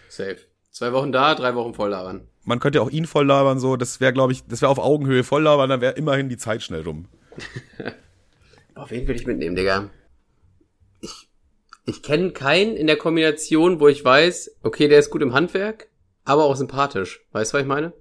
[0.09, 0.37] Safe.
[0.75, 2.27] Zwei Wochen da, drei Wochen voll daran.
[2.43, 3.77] Man könnte ja auch ihn voll labern, so.
[3.77, 6.63] Das wäre, glaube ich, das wäre auf Augenhöhe voll labern, dann wäre immerhin die Zeit
[6.63, 7.07] schnell rum.
[8.75, 9.89] Boah, wen würde ich mitnehmen, Digga?
[10.99, 11.29] Ich,
[11.85, 15.87] ich kenne keinen in der Kombination, wo ich weiß, okay, der ist gut im Handwerk,
[16.25, 17.21] aber auch sympathisch.
[17.31, 17.93] Weißt du, was ich meine?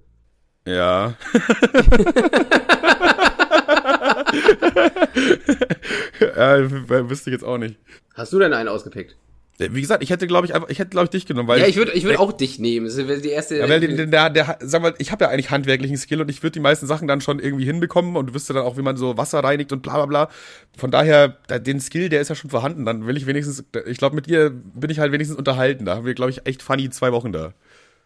[0.67, 1.13] Ja.
[6.19, 7.79] ja, wüsste ich jetzt auch nicht.
[8.15, 9.15] Hast du denn einen ausgepickt?
[9.57, 11.67] Wie gesagt, ich hätte, glaube ich, einfach, ich hätte, glaube ich, dich genommen, weil Ja,
[11.67, 12.87] ich würde ich würd auch dich nehmen.
[12.87, 13.55] Das wäre die erste.
[13.57, 16.43] Ja, weil der, der, der, sag mal, ich habe ja eigentlich handwerklichen Skill und ich
[16.43, 19.17] würde die meisten Sachen dann schon irgendwie hinbekommen und wüsste dann auch, wie man so
[19.17, 20.29] Wasser reinigt und bla bla bla.
[20.77, 22.83] Von daher, da- den Skill, der ist ja schon vorhanden.
[22.85, 25.85] Dann will ich wenigstens, ich glaube, mit ihr bin ich halt wenigstens unterhalten.
[25.85, 27.53] Da haben wir, glaube ich, echt funny zwei Wochen da.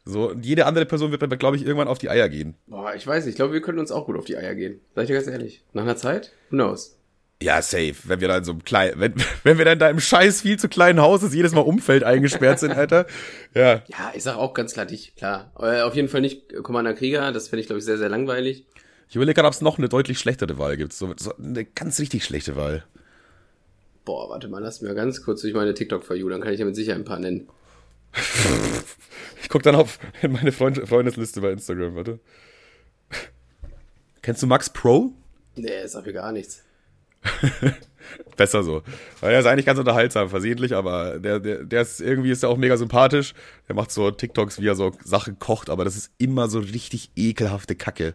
[0.05, 2.55] So, und jede andere Person wird mir, glaube ich, irgendwann auf die Eier gehen.
[2.67, 3.33] Boah, ich weiß nicht.
[3.33, 4.79] Ich glaube, wir können uns auch gut auf die Eier gehen.
[4.95, 5.63] Sag ich dir ganz ehrlich.
[5.73, 6.31] Nach einer Zeit?
[6.51, 6.95] Who knows?
[7.41, 7.95] Ja, safe.
[8.03, 9.13] Wenn wir da in so einem kleinen, wenn,
[9.43, 12.59] wenn wir dann da im scheiß viel zu kleinen Haus, das jedes Mal Umfeld eingesperrt
[12.59, 13.05] sind, Alter.
[13.53, 13.81] Ja.
[13.87, 15.51] Ja, ich sag auch ganz klar dich, klar.
[15.59, 17.31] Äh, auf jeden Fall nicht Commander Krieger.
[17.31, 18.65] Das finde ich, glaube ich, sehr, sehr langweilig.
[19.07, 20.93] Ich überlege gerade, ob es noch eine deutlich schlechtere Wahl gibt.
[20.93, 22.83] So, so eine ganz richtig schlechte Wahl.
[24.05, 26.59] Boah, warte mal, lass mir ganz kurz durch meine TikTok for you, dann kann ich
[26.59, 27.47] ja mit Sicherheit ein paar nennen.
[29.41, 32.19] Ich guck dann auf in meine Freund Freundesliste bei Instagram, warte.
[34.21, 35.11] Kennst du Max Pro?
[35.55, 36.63] Nee, sag mir gar nichts.
[38.37, 38.81] Besser so.
[39.21, 42.49] Weil er ist eigentlich ganz unterhaltsam, versehentlich, aber der, der, der ist irgendwie ist er
[42.49, 43.33] auch mega sympathisch.
[43.67, 47.11] Der macht so TikToks, wie er so Sachen kocht, aber das ist immer so richtig
[47.15, 48.13] ekelhafte Kacke.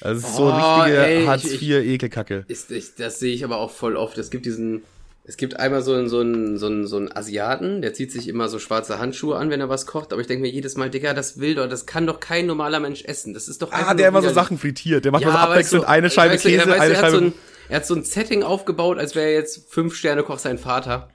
[0.00, 2.44] Also es ist so Oh, richtige ey, ich- Hartz ich- IV Ekelkacke.
[2.48, 4.18] Ist, ich, das sehe ich aber auch voll oft.
[4.18, 4.82] Es gibt diesen,
[5.24, 8.26] es gibt einmal so einen, so einen, so einen, so einen Asiaten, der zieht sich
[8.28, 10.90] immer so schwarze Handschuhe an, wenn er was kocht, aber ich denke mir jedes Mal,
[10.90, 13.34] Digga, das will doch, das kann doch kein normaler Mensch essen.
[13.34, 14.32] Das ist doch einfach Ah, der immer so.
[14.32, 15.04] Sachen frittiert.
[15.04, 16.98] Der macht mal so weißt abwechselnd du, eine Scheibe weißt du, Käse, weißt eine du,
[16.98, 17.26] er, hat so Scheibe.
[17.28, 17.32] ein,
[17.70, 21.08] er hat so ein Setting aufgebaut, als wäre er jetzt fünf Sterne Koch sein Vater.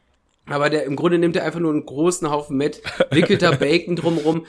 [0.48, 2.82] Aber der im Grunde nimmt er einfach nur einen großen Haufen mit,
[3.12, 4.46] wickelt da Bacon drumrum,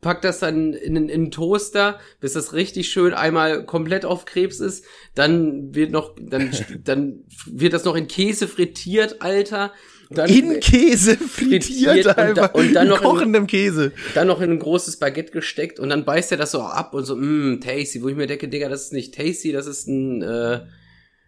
[0.00, 4.26] packt das dann in, in, in einen Toaster, bis das richtig schön einmal komplett auf
[4.26, 4.84] Krebs ist.
[5.14, 6.50] Dann wird noch, dann,
[6.84, 9.72] dann wird das noch in Käse frittiert, Alter.
[10.10, 12.54] Dann, in Käse frittiert, frittiert und da- einfach.
[12.54, 13.90] und dann in noch in- kochendem Käse.
[14.14, 17.04] dann noch in ein großes Baguette gesteckt und dann beißt er das so ab und
[17.06, 20.22] so, mmm, tasty, wo ich mir denke, Digga, das ist nicht tasty, das ist ein,
[20.22, 20.60] äh,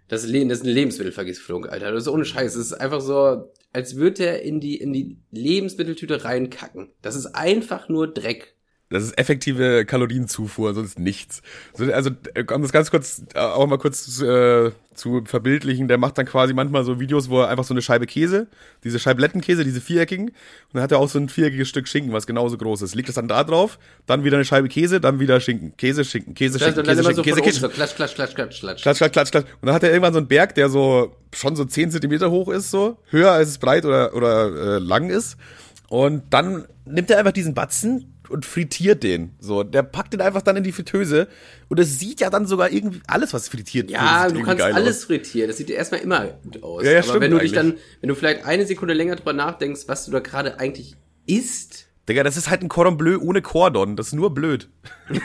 [0.08, 1.92] das ist, Le das ist eine Lebensmittelvergiftung, Alter.
[1.92, 2.54] Das ist ohne Scheiß.
[2.54, 6.92] Das ist einfach so, als würde er in die, in die Lebensmitteltüte reinkacken.
[7.02, 8.55] Das ist einfach nur Dreck.
[8.88, 11.42] Das ist effektive Kalorienzufuhr, sonst nichts.
[11.76, 12.10] Also,
[12.54, 16.54] um das ganz kurz, äh, auch mal kurz äh, zu verbildlichen, der macht dann quasi
[16.54, 18.46] manchmal so Videos, wo er einfach so eine Scheibe Käse,
[18.84, 20.34] diese Scheiblettenkäse, diese viereckigen, und
[20.72, 22.94] dann hat er auch so ein viereckiges Stück Schinken, was genauso groß ist.
[22.94, 25.76] Legt das dann da drauf, dann wieder eine Scheibe Käse, dann wieder Schinken.
[25.76, 28.82] Käse, Schinken, Käse, Schinken, Käse, Schinken, Käse, Käse, klatsch, klatsch, klatsch, klatsch, klatsch.
[28.82, 29.46] Klatsch, klatsch, klatsch, klatsch.
[29.60, 32.48] Und dann hat er irgendwann so einen Berg, der so schon so 10 Zentimeter hoch
[32.48, 35.36] ist, so, höher als es breit oder, oder äh, lang ist.
[35.88, 39.34] Und dann nimmt er einfach diesen Batzen und frittiert den.
[39.40, 41.28] So, der packt den einfach dann in die Fritteuse
[41.68, 44.00] und es sieht ja dann sogar irgendwie alles, was frittiert wird.
[44.00, 45.04] Ja, du kannst alles aus.
[45.04, 45.48] frittieren.
[45.48, 46.84] Das sieht ja erstmal immer gut aus.
[46.84, 49.82] Ja, ja, Aber wenn du dich dann, wenn du vielleicht eine Sekunde länger drüber nachdenkst,
[49.86, 50.96] was du da gerade eigentlich
[51.26, 51.86] isst.
[52.08, 53.96] Digga, das ist halt ein Cordon Bleu ohne Cordon.
[53.96, 54.68] Das ist nur blöd.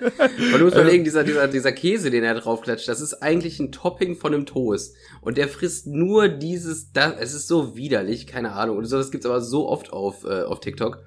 [0.00, 3.72] Und du musst überlegen, dieser, dieser, dieser Käse, den er draufklatscht, das ist eigentlich ein
[3.72, 4.94] Topping von einem Toast.
[5.20, 8.78] Und der frisst nur dieses, das, es ist so widerlich, keine Ahnung.
[8.78, 11.02] Und so, das gibt's aber so oft auf, äh, auf TikTok.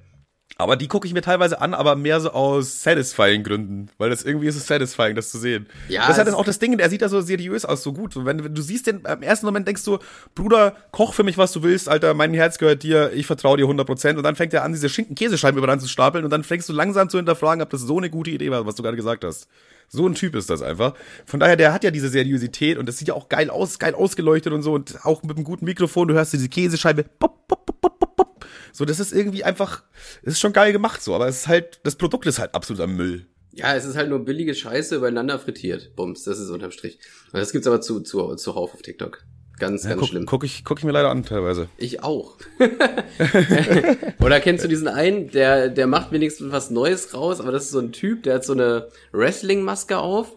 [0.58, 4.24] Aber die gucke ich mir teilweise an, aber mehr so aus satisfying Gründen, weil das
[4.24, 5.66] irgendwie ist es satisfying, das zu sehen.
[5.90, 6.02] Ja.
[6.08, 8.16] Das ist halt auch das Ding, er sieht da so seriös aus, so gut.
[8.16, 9.98] Und wenn, wenn du siehst den im ersten Moment denkst du,
[10.36, 13.66] Bruder, koch für mich, was du willst, Alter, mein Herz gehört dir, ich vertraue dir
[13.66, 14.16] 100%.
[14.18, 17.10] Und dann fängt er an, diese Schinken-Käsescheiben übereinander zu stapeln und dann fängst du langsam
[17.10, 19.48] zu hinterfragen, ob das so eine gute Idee war, was du gerade gesagt hast.
[19.90, 20.94] So ein Typ ist das einfach.
[21.26, 23.96] Von daher, der hat ja diese Seriosität und das sieht ja auch geil aus, geil
[23.96, 27.66] ausgeleuchtet und so und auch mit einem guten Mikrofon, du hörst diese Käsescheibe, pop, pop,
[27.66, 28.46] pop, pop, pop, pop.
[28.72, 29.84] So, das ist irgendwie einfach,
[30.24, 32.88] es ist schon geil gemacht so, aber es ist halt, das Produkt ist halt absoluter
[32.88, 33.28] Müll.
[33.52, 35.96] Ja, es ist halt nur billige Scheiße übereinander frittiert.
[35.96, 36.98] Bums, das ist unterm Strich.
[37.32, 39.24] Und das gibt's aber zu, zu, zuhauf auf TikTok.
[39.60, 40.26] Ganz, ja, ganz guck, schlimm.
[40.26, 41.70] Guck ich, guck ich mir leider an, teilweise.
[41.78, 42.38] Ich auch.
[44.20, 47.72] Oder kennst du diesen einen, der, der macht wenigstens was Neues raus, aber das ist
[47.72, 50.34] so ein Typ, der hat so eine Wrestling-Maske auf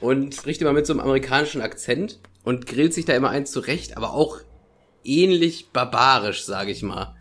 [0.00, 3.96] und spricht immer mit so einem amerikanischen Akzent und grillt sich da immer eins zurecht,
[3.96, 4.40] aber auch
[5.06, 7.14] ähnlich barbarisch, sage ich mal.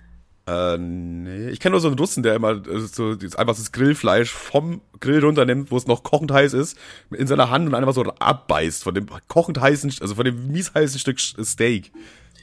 [0.48, 1.50] Äh, nee.
[1.50, 5.24] Ich kenne nur so einen Russen, der immer äh, so einfach das Grillfleisch vom Grill
[5.24, 6.78] runternimmt, wo es noch kochend heiß ist,
[7.12, 10.74] in seiner Hand und einfach so abbeißt von dem kochend heißen, also von dem mies
[10.74, 11.92] heißen Stück Steak.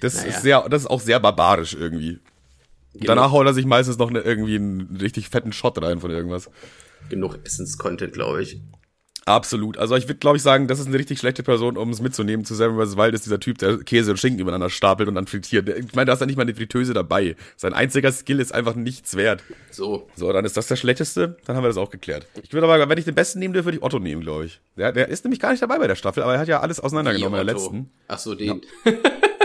[0.01, 0.29] Das naja.
[0.29, 2.19] ist sehr, das ist auch sehr barbarisch irgendwie.
[2.93, 3.07] Genug.
[3.07, 6.51] Danach haut er sich meistens noch irgendwie einen richtig fetten Shot rein von irgendwas.
[7.09, 8.61] Genug Essens-Content, glaube ich.
[9.25, 9.79] Absolut.
[9.79, 12.45] Also ich würde, glaube ich, sagen, das ist eine richtig schlechte Person, um es mitzunehmen
[12.45, 12.97] zu Seven vs.
[12.97, 15.69] Wild ist dieser Typ, der Käse und Schinken übereinander stapelt und dann frittiert.
[15.69, 17.37] Ich meine, da ist ja nicht mal eine Fritteuse dabei.
[17.57, 19.43] Sein einziger Skill ist einfach nichts wert.
[19.71, 20.09] So.
[20.17, 21.37] So, dann ist das der schlechteste.
[21.45, 22.27] Dann haben wir das auch geklärt.
[22.43, 24.61] Ich würde aber, wenn ich den besten nehmen dürfte, würde ich Otto nehmen, glaube ich.
[24.77, 26.81] Der, der ist nämlich gar nicht dabei bei der Staffel, aber er hat ja alles
[26.81, 27.91] auseinandergenommen in der letzten.
[28.09, 28.63] Ach so, den.
[28.85, 28.93] Ja.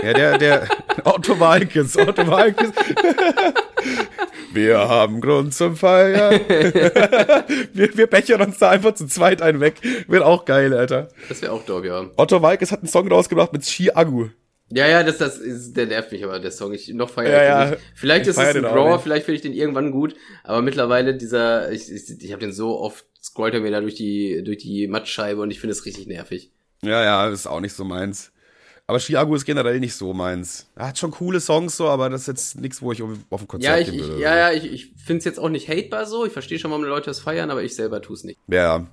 [0.02, 0.68] Ja, der, der
[1.04, 2.70] Otto Walkes, Otto Walkes.
[4.58, 6.32] Wir haben Grund zum Feiern.
[6.48, 9.76] wir, wir bechern uns da einfach zu zweit einen weg.
[10.08, 11.08] Wird auch geil, Alter.
[11.28, 12.10] Das wäre auch dope, ja.
[12.16, 14.30] Otto Walkes hat einen Song rausgebracht mit Ski Agu.
[14.70, 16.74] Ja, ja, das, das ist, der nervt mich aber, der Song.
[16.74, 17.70] Ich noch feiere ja, ja.
[17.70, 17.82] Nicht.
[17.94, 21.70] Vielleicht ich ist es ein Grower, vielleicht finde ich den irgendwann gut, aber mittlerweile dieser,
[21.70, 24.88] ich, ich, ich habe den so oft, scrollt er mir da durch die, durch die
[24.88, 26.50] Mattscheibe und ich finde es richtig nervig.
[26.82, 28.32] Ja, ja, das ist auch nicht so meins.
[28.88, 30.66] Aber Chiago ist generell nicht so meins.
[30.74, 33.10] Er hat schon coole Songs so, aber das ist jetzt nichts, wo ich auf
[33.42, 34.14] ein Konzert ja, ich, gehen würde.
[34.14, 36.24] Ich, ja, ja, ich, ich finde es jetzt auch nicht hatebar so.
[36.24, 38.38] Ich verstehe schon, warum Leute das feiern, aber ich selber tue es nicht.
[38.46, 38.86] Ja.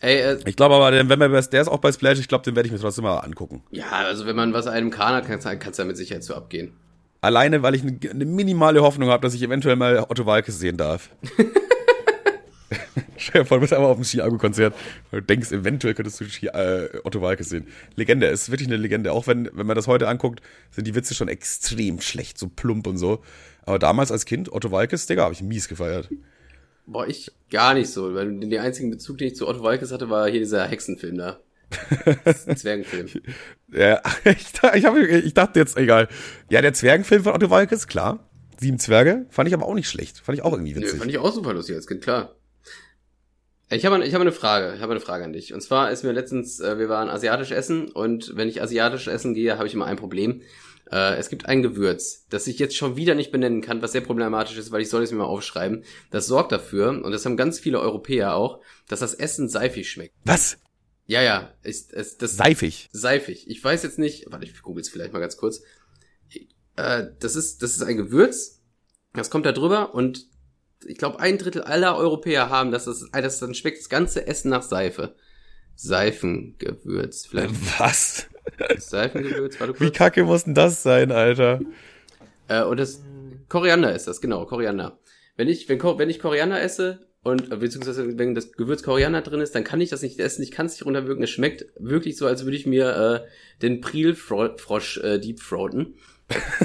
[0.00, 2.56] Ey, äh, ich glaube aber, wenn man der ist auch bei Splash, ich glaube, den
[2.56, 3.62] werde ich mir trotzdem mal angucken.
[3.70, 6.72] Ja, also wenn man was einem kann hat, kann es ja mit Sicherheit so abgehen.
[7.20, 10.78] Alleine, weil ich eine ne minimale Hoffnung habe, dass ich eventuell mal Otto Walkes sehen
[10.78, 11.10] darf.
[13.16, 14.74] Stell dir vor, du bist einmal auf dem Chiago-Konzert
[15.10, 17.66] und du denkst, eventuell könntest du Chi äh, Otto Walkes sehen.
[17.96, 19.12] Legende, ist wirklich eine Legende.
[19.12, 22.86] Auch wenn, wenn man das heute anguckt, sind die Witze schon extrem schlecht, so plump
[22.86, 23.22] und so.
[23.64, 26.08] Aber damals als Kind, Otto Walkes, Digga, habe ich mies gefeiert.
[26.86, 28.14] Boah, ich gar nicht so.
[28.14, 31.40] Weil der einzige Bezug, den ich zu Otto Walkes hatte, war hier dieser Hexenfilm da.
[32.56, 33.08] Zwergenfilm.
[33.74, 36.08] Ja, ich, ich, hab, ich dachte jetzt, egal.
[36.50, 38.28] Ja, der Zwergenfilm von Otto Walkes, klar.
[38.60, 40.18] Sieben Zwerge, fand ich aber auch nicht schlecht.
[40.18, 40.92] Fand ich auch irgendwie witzig.
[40.92, 42.34] Nö, fand ich auch super lustig als Kind, klar.
[43.72, 45.54] Ich habe ich hab eine Frage, ich habe eine Frage an dich.
[45.54, 49.32] Und zwar ist mir letztens, äh, wir waren asiatisch essen und wenn ich asiatisch essen
[49.32, 50.42] gehe, habe ich immer ein Problem.
[50.90, 54.02] Äh, es gibt ein Gewürz, das ich jetzt schon wieder nicht benennen kann, was sehr
[54.02, 55.84] problematisch ist, weil ich soll es mir mal aufschreiben.
[56.10, 60.14] Das sorgt dafür, und das haben ganz viele Europäer auch, dass das Essen seifig schmeckt.
[60.24, 60.58] Was?
[61.06, 62.90] Ja, ja, ist, ist das seifig.
[62.92, 63.48] Seifig.
[63.48, 65.62] Ich weiß jetzt nicht, warte, ich google es vielleicht mal ganz kurz.
[66.76, 68.60] Äh, das ist das ist ein Gewürz,
[69.14, 70.26] das kommt da drüber und
[70.86, 74.50] ich glaube, ein Drittel aller Europäer haben, dass das, das dann schmeckt das ganze Essen
[74.50, 75.14] nach Seife.
[75.74, 77.54] Seifengewürz, vielleicht.
[77.78, 78.26] Was?
[78.78, 79.80] Seifengewürz, warte kurz.
[79.80, 81.60] Wie kacke muss denn das sein, Alter?
[82.48, 83.02] Äh, und das,
[83.48, 84.98] Koriander ist das, genau, Koriander.
[85.36, 89.40] Wenn ich, wenn, wenn ich Koriander esse und, äh, beziehungsweise wenn das Gewürz Koriander drin
[89.40, 91.22] ist, dann kann ich das nicht essen, ich kann es nicht runterwirken.
[91.22, 95.94] Es schmeckt wirklich so, als würde ich mir äh, den Prilfrosch äh, deepfroaten.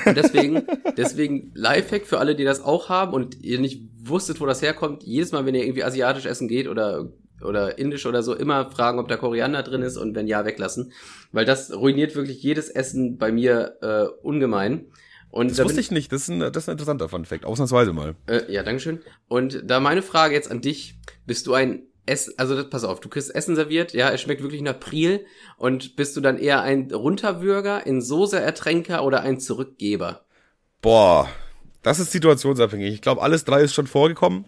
[0.05, 0.63] Und deswegen,
[0.97, 5.03] deswegen Lifehack für alle, die das auch haben und ihr nicht wusstet, wo das herkommt,
[5.03, 7.09] jedes Mal, wenn ihr irgendwie asiatisch essen geht oder
[7.41, 10.91] oder indisch oder so, immer fragen, ob da Koriander drin ist und wenn ja, weglassen.
[11.32, 14.86] Weil das ruiniert wirklich jedes Essen bei mir äh, ungemein.
[15.30, 17.93] Und das wusste ich nicht, das ist, ein, das ist ein interessanter Fun Fact, ausnahmsweise
[17.93, 18.15] mal.
[18.28, 19.01] Äh, ja, dankeschön.
[19.28, 20.95] Und da meine Frage jetzt an dich,
[21.26, 24.41] bist du ein Ess, also das, pass auf, du kriegst Essen serviert, ja, es schmeckt
[24.41, 25.26] wirklich nach Priel
[25.58, 30.26] und bist du dann eher ein Runterwürger, ein Soße-Ertränker oder ein Zurückgeber?
[30.82, 31.30] Boah,
[31.82, 32.93] das ist situationsabhängig.
[32.93, 34.45] Ich glaube, alles drei ist schon vorgekommen.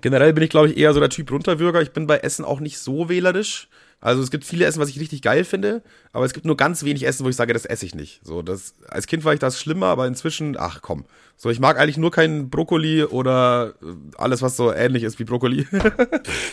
[0.00, 1.80] Generell bin ich, glaube ich, eher so der Typ Runterwürger.
[1.80, 3.68] Ich bin bei Essen auch nicht so wählerisch.
[4.02, 5.82] Also es gibt viele Essen, was ich richtig geil finde,
[6.12, 8.20] aber es gibt nur ganz wenig Essen, wo ich sage, das esse ich nicht.
[8.24, 11.04] So, das, als Kind war ich das schlimmer, aber inzwischen, ach komm.
[11.36, 13.86] So, ich mag eigentlich nur keinen Brokkoli oder äh,
[14.18, 15.66] alles, was so ähnlich ist wie Brokkoli.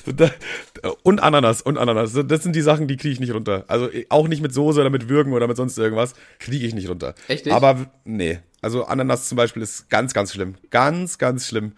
[1.03, 2.13] und Ananas, und Ananas.
[2.13, 3.65] Das sind die Sachen, die kriege ich nicht runter.
[3.67, 6.75] Also äh, auch nicht mit Soße oder mit Würgen oder mit sonst irgendwas, kriege ich
[6.75, 7.15] nicht runter.
[7.27, 7.55] Echt nicht?
[7.55, 10.55] Aber nee, also Ananas zum Beispiel ist ganz, ganz schlimm.
[10.69, 11.73] Ganz, ganz schlimm.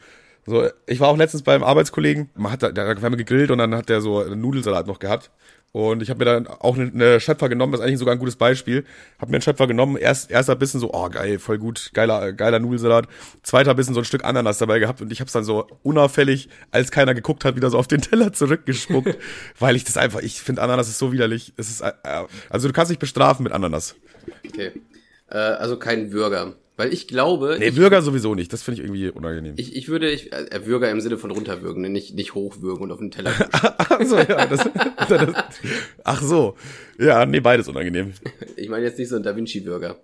[0.46, 3.60] So, ich war auch letztens beim Arbeitskollegen, man hat da, da haben wir gegrillt und
[3.60, 5.32] dann hat der so einen Nudelsalat noch gehabt.
[5.74, 8.20] Und ich habe mir dann auch eine, eine Schöpfer genommen, das ist eigentlich sogar ein
[8.20, 8.84] gutes Beispiel.
[9.20, 12.60] Hab mir einen Schöpfer genommen, erst erster Bissen so, oh geil, voll gut, geiler geiler
[12.60, 13.08] Nudelsalat.
[13.42, 16.92] Zweiter Bissen so ein Stück Ananas dabei gehabt und ich hab's dann so unauffällig, als
[16.92, 19.18] keiner geguckt hat, wieder so auf den Teller zurückgespuckt,
[19.60, 21.54] weil ich das einfach, ich finde Ananas ist so widerlich.
[21.56, 21.94] Es ist äh,
[22.50, 23.96] also du kannst dich bestrafen mit Ananas.
[24.46, 24.72] Okay.
[25.30, 26.54] Äh, also kein Bürger.
[26.82, 27.58] Weil ich glaube.
[27.60, 28.52] Nee, ich, Würger sowieso nicht.
[28.52, 29.54] Das finde ich irgendwie unangenehm.
[29.56, 31.90] Ich, ich würde, ich, äh, Würger im Sinne von runterwürgen, ne?
[31.90, 33.32] nicht, nicht hochwürgen und auf den Teller.
[33.52, 34.48] ach so, ja.
[34.48, 34.68] Das,
[35.08, 35.30] das,
[36.04, 36.56] ach so.
[36.98, 38.14] Ja, nee, beides unangenehm.
[38.56, 39.96] ich meine jetzt nicht so ein Da Vinci-Würger.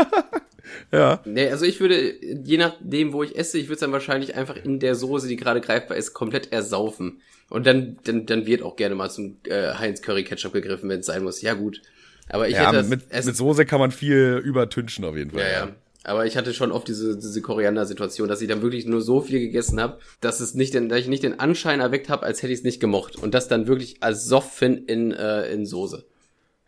[0.92, 1.22] ja.
[1.24, 4.56] Nee, also ich würde, je nachdem, wo ich esse, ich würde es dann wahrscheinlich einfach
[4.56, 7.20] in der Soße, die gerade greifbar ist, komplett ersaufen.
[7.48, 10.98] Und dann, dann, dann wird auch gerne mal zum äh, Heinz Curry Ketchup gegriffen, wenn
[10.98, 11.42] es sein muss.
[11.42, 11.80] Ja, gut.
[12.28, 15.40] Aber ich ja, hätte mit, mit Soße kann man viel übertünchen auf jeden Fall.
[15.40, 15.68] Ja, ja.
[16.04, 19.40] Aber ich hatte schon oft diese, diese Koriander-Situation, dass ich dann wirklich nur so viel
[19.40, 22.52] gegessen habe, dass es nicht den, dass ich nicht den Anschein erweckt habe, als hätte
[22.52, 23.16] ich es nicht gemocht.
[23.16, 26.06] Und das dann wirklich als Soffen in, äh, in Soße.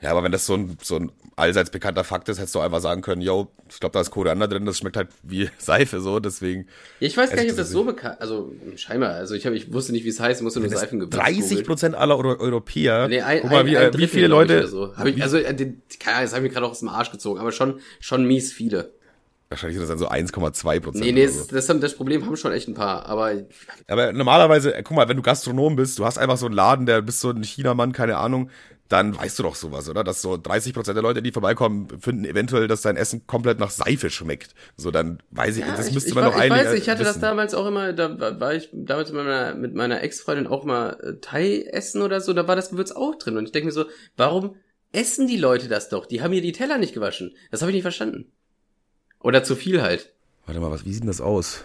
[0.00, 2.80] Ja, aber wenn das so ein, so ein allseits bekannter Fakt ist, hättest du einfach
[2.80, 6.20] sagen können, yo, ich glaube, da ist Koriander drin, das schmeckt halt wie Seife so,
[6.20, 6.66] deswegen.
[7.00, 9.72] Ja, ich weiß gar nicht, ob das so bekannt, also scheinbar, also ich, hab, ich
[9.72, 13.08] wusste nicht, wie es heißt, musste nur Seifengewürz 30 Prozent aller Euro Europäer.
[13.08, 14.68] Nee, ein, Guck mal, wie, ein, ein wie viele Leute.
[14.68, 14.96] So.
[14.96, 17.10] Hab ich, also, den, keine Ahnung, das habe ich mir gerade auch aus dem Arsch
[17.10, 18.92] gezogen, aber schon, schon mies viele.
[19.48, 21.04] Wahrscheinlich sind das dann so 1,2 Prozent.
[21.04, 21.44] Nee, nee, so.
[21.50, 23.32] das, das, das Problem haben schon echt ein paar, aber.
[23.86, 27.00] Aber normalerweise, guck mal, wenn du Gastronom bist, du hast einfach so einen Laden, der
[27.00, 28.50] bist so ein Chinamann, keine Ahnung,
[28.88, 30.02] dann weißt du doch sowas, oder?
[30.02, 33.70] Dass so 30 Prozent der Leute, die vorbeikommen, finden eventuell, dass dein Essen komplett nach
[33.70, 34.54] Seife schmeckt.
[34.76, 36.78] So, dann weiß ich, ja, das ich, müsste ich, man ich, noch Ich einige weiß,
[36.78, 37.12] ich hatte wissen.
[37.12, 40.98] das damals auch immer, da war ich damals mit meiner, mit meiner Ex-Freundin auch mal
[41.02, 43.36] äh, Thai essen oder so, da war das Gewürz auch drin.
[43.36, 43.84] Und ich denke mir so,
[44.16, 44.56] warum
[44.92, 46.06] essen die Leute das doch?
[46.06, 47.34] Die haben hier die Teller nicht gewaschen.
[47.50, 48.32] Das habe ich nicht verstanden.
[49.20, 50.12] Oder zu viel halt.
[50.46, 51.64] Warte mal, was, wie sieht denn das aus?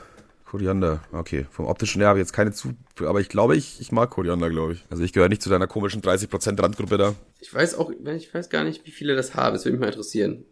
[0.54, 1.48] Koriander, okay.
[1.50, 4.52] Vom optischen her habe ich jetzt keine zu, aber ich glaube, ich, ich mag Koriander,
[4.52, 4.86] glaube ich.
[4.92, 7.16] Also ich gehöre nicht zu deiner komischen 30% Randgruppe da.
[7.40, 9.56] Ich weiß auch, ich weiß gar nicht, wie viele das haben.
[9.56, 10.46] Das würde mich mal interessieren.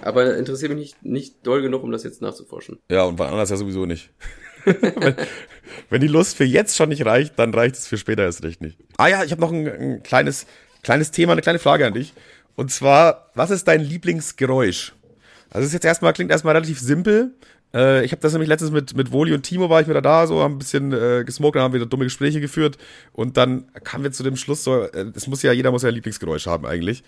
[0.00, 2.78] Aber interessiert mich nicht, nicht doll genug, um das jetzt nachzuforschen.
[2.90, 4.10] Ja, und bei anders ja sowieso nicht.
[4.66, 5.16] wenn,
[5.88, 8.60] wenn, die Lust für jetzt schon nicht reicht, dann reicht es für später erst recht
[8.60, 8.78] nicht.
[8.98, 10.44] Ah ja, ich habe noch ein, ein kleines,
[10.82, 12.12] kleines Thema, eine kleine Frage an dich.
[12.54, 14.92] Und zwar, was ist dein Lieblingsgeräusch?
[15.48, 17.32] Also es ist jetzt erstmal, klingt erstmal relativ simpel.
[17.74, 20.26] Äh, ich habe das nämlich letztens mit, mit Woli und Timo war ich wieder da,
[20.26, 22.78] so haben ein bisschen äh, gesmoked, dann haben wir dumme Gespräche geführt
[23.12, 25.88] und dann kamen wir zu dem Schluss, so, äh, es muss ja, jeder muss ja
[25.88, 27.04] ein Lieblingsgeräusch haben eigentlich.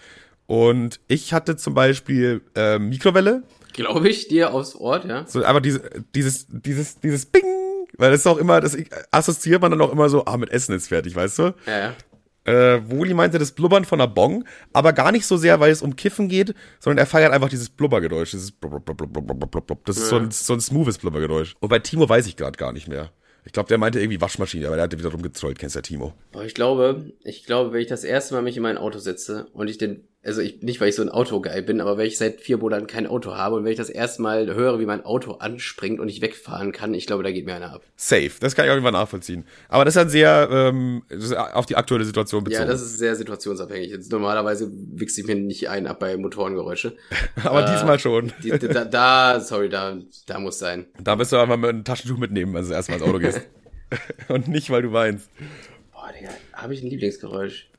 [0.47, 3.45] Und ich hatte zum Beispiel äh, Mikrowelle.
[3.73, 5.25] Glaube ich dir aufs Ort, ja.
[5.27, 5.83] So, aber diese,
[6.15, 7.45] dieses, dieses, dieses Bing,
[7.97, 8.77] weil das ist auch immer, das
[9.13, 11.43] assoziiert man dann auch immer so, ah, mit Essen ist fertig, weißt du?
[11.67, 11.95] Ja, ja.
[12.51, 15.83] Äh, Woli meinte das Blubbern von einer Bong, aber gar nicht so sehr, weil es
[15.83, 18.33] um Kiffen geht, sondern er feiert einfach dieses Blubbergeräusch.
[18.33, 18.97] Dieses blub, blub,
[19.67, 21.55] blub, Das ist so ein, so ein smoothes Blubbergeräusch.
[21.61, 23.11] Und bei Timo weiß ich gerade gar nicht mehr.
[23.45, 26.13] Ich glaube, der meinte irgendwie Waschmaschine, aber der hatte wieder rumgetrollt, kennst du ja Timo.
[26.33, 29.47] Aber ich glaube, ich glaube, wenn ich das erste Mal mich in mein Auto setze
[29.53, 32.19] und ich den, also ich, nicht weil ich so ein Autogeil bin, aber wenn ich
[32.19, 35.03] seit vier Monaten kein Auto habe und wenn ich das erste Mal höre, wie mein
[35.05, 37.83] Auto anspringt und ich wegfahren kann, ich glaube, da geht mir einer ab.
[37.97, 39.45] Safe, das kann ich Fall nachvollziehen.
[39.69, 41.03] Aber das ist dann sehr ähm,
[41.53, 42.63] auf die aktuelle Situation bezogen.
[42.63, 43.91] Ja, das ist sehr situationsabhängig.
[43.91, 46.97] Jetzt normalerweise wichse ich mir nicht ein ab bei Motorengeräusche.
[47.43, 48.33] aber äh, diesmal schon.
[48.43, 49.97] Die, da, da, sorry, da,
[50.27, 50.87] da muss sein.
[51.03, 53.41] Da wirst du einfach mal ein Taschentuch mitnehmen, wenn du erstmal ins Auto gehst.
[54.29, 55.31] Und nicht, weil du weinst.
[55.93, 57.70] Boah, Digga, habe ich ein Lieblingsgeräusch?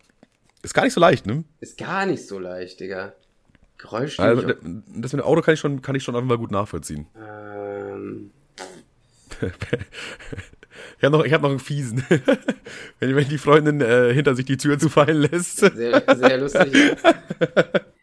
[0.62, 1.43] Ist gar nicht so leicht, ne?
[1.59, 3.14] Ist gar nicht so leicht, Digga.
[3.78, 4.20] Geräusch.
[4.20, 7.07] Also, das mit dem Auto kann ich schon, kann ich schon einfach gut nachvollziehen.
[7.16, 8.32] Ähm.
[10.97, 12.03] ich habe noch, ich hab noch einen fiesen.
[12.99, 15.57] wenn, wenn die Freundin äh, hinter sich die Tür zufallen lässt.
[15.57, 16.74] Sehr, sehr lustig.
[16.74, 17.12] ja.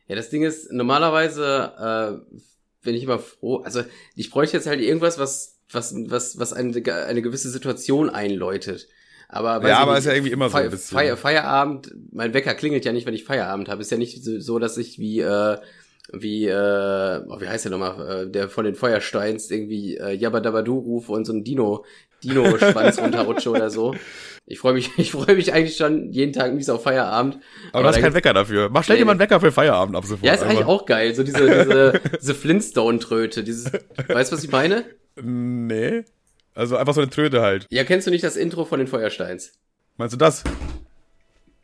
[0.09, 2.37] ja, das Ding ist, normalerweise äh,
[2.83, 3.59] bin ich immer froh.
[3.59, 3.85] Also,
[4.17, 6.75] ich bräuchte jetzt halt irgendwas, was was, was, was eine,
[7.07, 8.89] eine gewisse Situation einläutet.
[9.29, 10.97] Aber Ja, aber nicht, ist ja irgendwie immer so ein bisschen.
[10.97, 13.83] Feier, Feierabend, mein Wecker klingelt ja nicht, wenn ich Feierabend habe.
[13.83, 15.59] Ist ja nicht so, dass ich wie, äh,
[16.13, 20.41] wie, äh, oh, wie heißt der nochmal, äh, der von den Feuersteins irgendwie äh, Jabba
[20.41, 21.85] Dabba Du rufe und so ein Dino,
[22.25, 23.95] Dino-Schwanz runterrutsche oder so.
[24.47, 27.39] Ich freue mich, ich freue mich eigentlich schon jeden Tag mies auf Feierabend.
[27.73, 28.71] Aber du hast keinen Wecker dafür.
[28.71, 29.03] Mach, dir Nee.
[29.11, 30.25] einen Wecker für Feierabend ab sofort.
[30.25, 31.15] Ja, ist eigentlich auch geil.
[31.15, 33.45] So diese, diese, diese Flintstone-Tröte.
[33.45, 33.71] Dieses,
[34.09, 34.85] weißt du, was ich meine?
[35.21, 36.05] Nee.
[36.59, 37.67] Also einfach so eine Tröte halt.
[37.71, 39.53] Ja, kennst du nicht das Intro von den Feuersteins?
[39.97, 40.43] Meinst du das?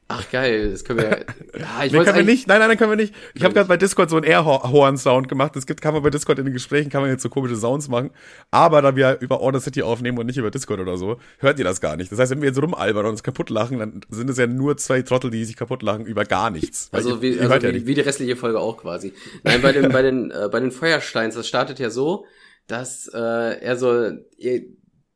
[0.06, 1.24] Ach geil, das können wir.
[1.58, 2.46] Ja, ich Nee, können wir nicht.
[2.46, 3.14] Nein, nein, nein, können wir nicht.
[3.34, 5.56] Ich habe gerade bei Discord so einen Airhorn-Sound gemacht.
[5.56, 7.88] Es gibt, kann man bei Discord in den Gesprächen, kann man jetzt so komische Sounds
[7.88, 8.10] machen.
[8.50, 11.64] Aber da wir über Order City aufnehmen und nicht über Discord oder so, hört ihr
[11.64, 12.12] das gar nicht.
[12.12, 14.76] Das heißt, wenn wir jetzt rumalbern und uns kaputt lachen, dann sind es ja nur
[14.76, 16.88] zwei Trottel, die sich kaputt lachen über gar nichts.
[16.92, 17.86] Also, ihr- wie, ihr also hört ja wie, nicht.
[17.86, 19.12] wie die restliche Folge auch quasi.
[19.42, 22.26] Nein, bei den, bei den, äh, bei den Feuersteins, das startet ja so,
[22.66, 24.64] dass äh, er so, ihr-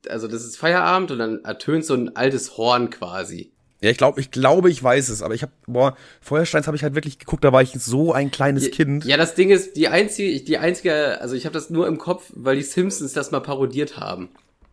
[0.08, 3.50] also das ist Feierabend und dann ertönt so ein altes Horn quasi.
[3.80, 6.82] Ja, ich glaube, ich glaube, ich weiß es, aber ich habe, boah, Feuersteins habe ich
[6.82, 9.04] halt wirklich geguckt, da war ich so ein kleines Kind.
[9.04, 12.24] Ja, das Ding ist, die einzige, die einzige, also ich habe das nur im Kopf,
[12.34, 14.30] weil die Simpsons das mal parodiert haben.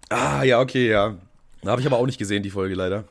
[0.10, 1.18] Ah, ja, okay, ja.
[1.62, 3.06] Da habe ich aber auch nicht gesehen, die Folge leider.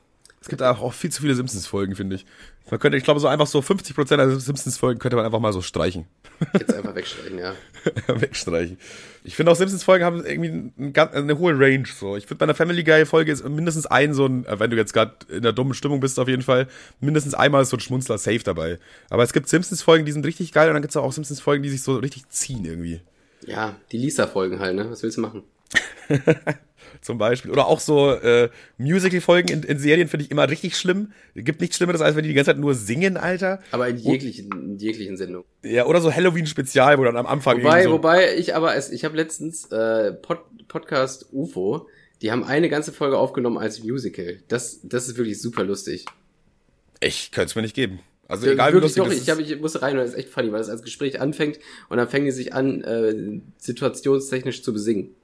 [0.44, 2.26] Es gibt auch viel zu viele Simpsons-Folgen, finde ich.
[2.70, 5.62] Man könnte, ich glaube, so einfach so 50% der Simpsons-Folgen könnte man einfach mal so
[5.62, 6.04] streichen.
[6.52, 7.54] Jetzt einfach wegstreichen, ja.
[8.08, 8.76] Wegstreichen.
[9.24, 11.84] Ich finde auch Simpsons-Folgen haben irgendwie ein, ganz- eine hohe Range.
[11.98, 14.76] So, ich finde bei einer Family Guy-Folge ist mindestens ein so ein, äh, wenn du
[14.76, 16.68] jetzt gerade in der dummen Stimmung bist, auf jeden Fall
[17.00, 18.78] mindestens einmal ist so ein Schmunzler safe dabei.
[19.08, 21.70] Aber es gibt Simpsons-Folgen, die sind richtig geil und dann gibt es auch Simpsons-Folgen, die
[21.70, 23.00] sich so richtig ziehen irgendwie.
[23.46, 24.90] Ja, die Lisa-Folgen halt, ne?
[24.90, 25.42] Was willst du machen?
[27.04, 27.50] Zum Beispiel.
[27.50, 28.48] Oder auch so äh,
[28.78, 31.12] Musical-Folgen in, in Serien finde ich immer richtig schlimm.
[31.34, 33.60] Gibt nichts Schlimmeres, als wenn die die ganze Zeit nur singen, Alter.
[33.72, 35.46] Aber in jeglichen, in jeglichen Sendungen.
[35.62, 38.90] Ja, oder so Halloween-Spezial, wo dann am Anfang Wobei, irgendwie so wobei ich aber, es,
[38.90, 41.88] ich habe letztens äh, Pod, Podcast UFO,
[42.22, 44.38] die haben eine ganze Folge aufgenommen als Musical.
[44.48, 46.06] Das, das ist wirklich super lustig.
[47.00, 48.00] Ich könnte es mir nicht geben.
[48.28, 50.18] Also egal wie wirklich lustig doch, das ich, hab, ich musste rein, weil das ist
[50.20, 51.58] echt funny, weil das als Gespräch anfängt
[51.90, 55.14] und dann fangen die sich an, äh, situationstechnisch zu besingen.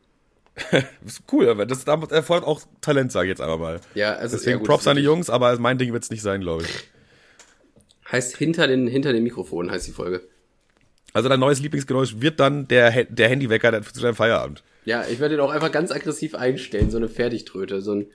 [1.06, 3.80] ist cool, aber das erfordert auch Talent, sage ich jetzt einfach mal.
[3.94, 6.64] Ja, also Deswegen gut, Props an die Jungs, aber mein Ding wird's nicht sein, glaube
[6.64, 6.90] ich.
[8.10, 10.22] Heißt hinter den, hinter den Mikrofonen heißt die Folge.
[11.12, 14.62] Also dein neues Lieblingsgeräusch wird dann der, der Handywecker zu deinem Feierabend.
[14.84, 18.06] Ja, ich werde den auch einfach ganz aggressiv einstellen, so eine Fertigtröte, so ein,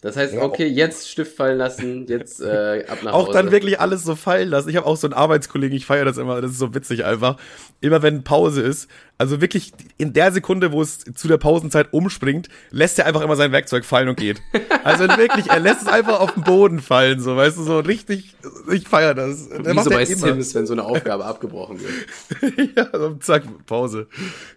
[0.00, 3.32] das heißt, Ja, okay, jetzt Stift fallen lassen, jetzt äh, ab nach Auch Hause.
[3.32, 4.68] dann wirklich alles so fallen lassen.
[4.68, 7.36] Ich habe auch so einen Arbeitskollegen, ich feiere das immer, das ist so witzig einfach.
[7.80, 8.88] Immer wenn Pause ist,
[9.18, 13.34] also wirklich in der Sekunde, wo es zu der Pausenzeit umspringt, lässt er einfach immer
[13.34, 14.40] sein Werkzeug fallen und geht.
[14.84, 18.36] Also wirklich, er lässt es einfach auf den Boden fallen, so, weißt du, so richtig,
[18.72, 19.48] ich feiere das.
[19.48, 20.16] Der Wie macht so bei immer.
[20.16, 22.72] Sims, wenn so eine Aufgabe abgebrochen wird.
[22.76, 24.06] ja, so zack, Pause.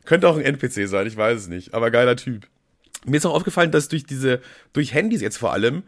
[0.05, 2.45] Könnte auch ein NPC sein, ich weiß es nicht, aber geiler Typ.
[3.05, 4.41] Mir ist auch aufgefallen, dass durch diese,
[4.73, 5.83] durch Handys jetzt vor allem,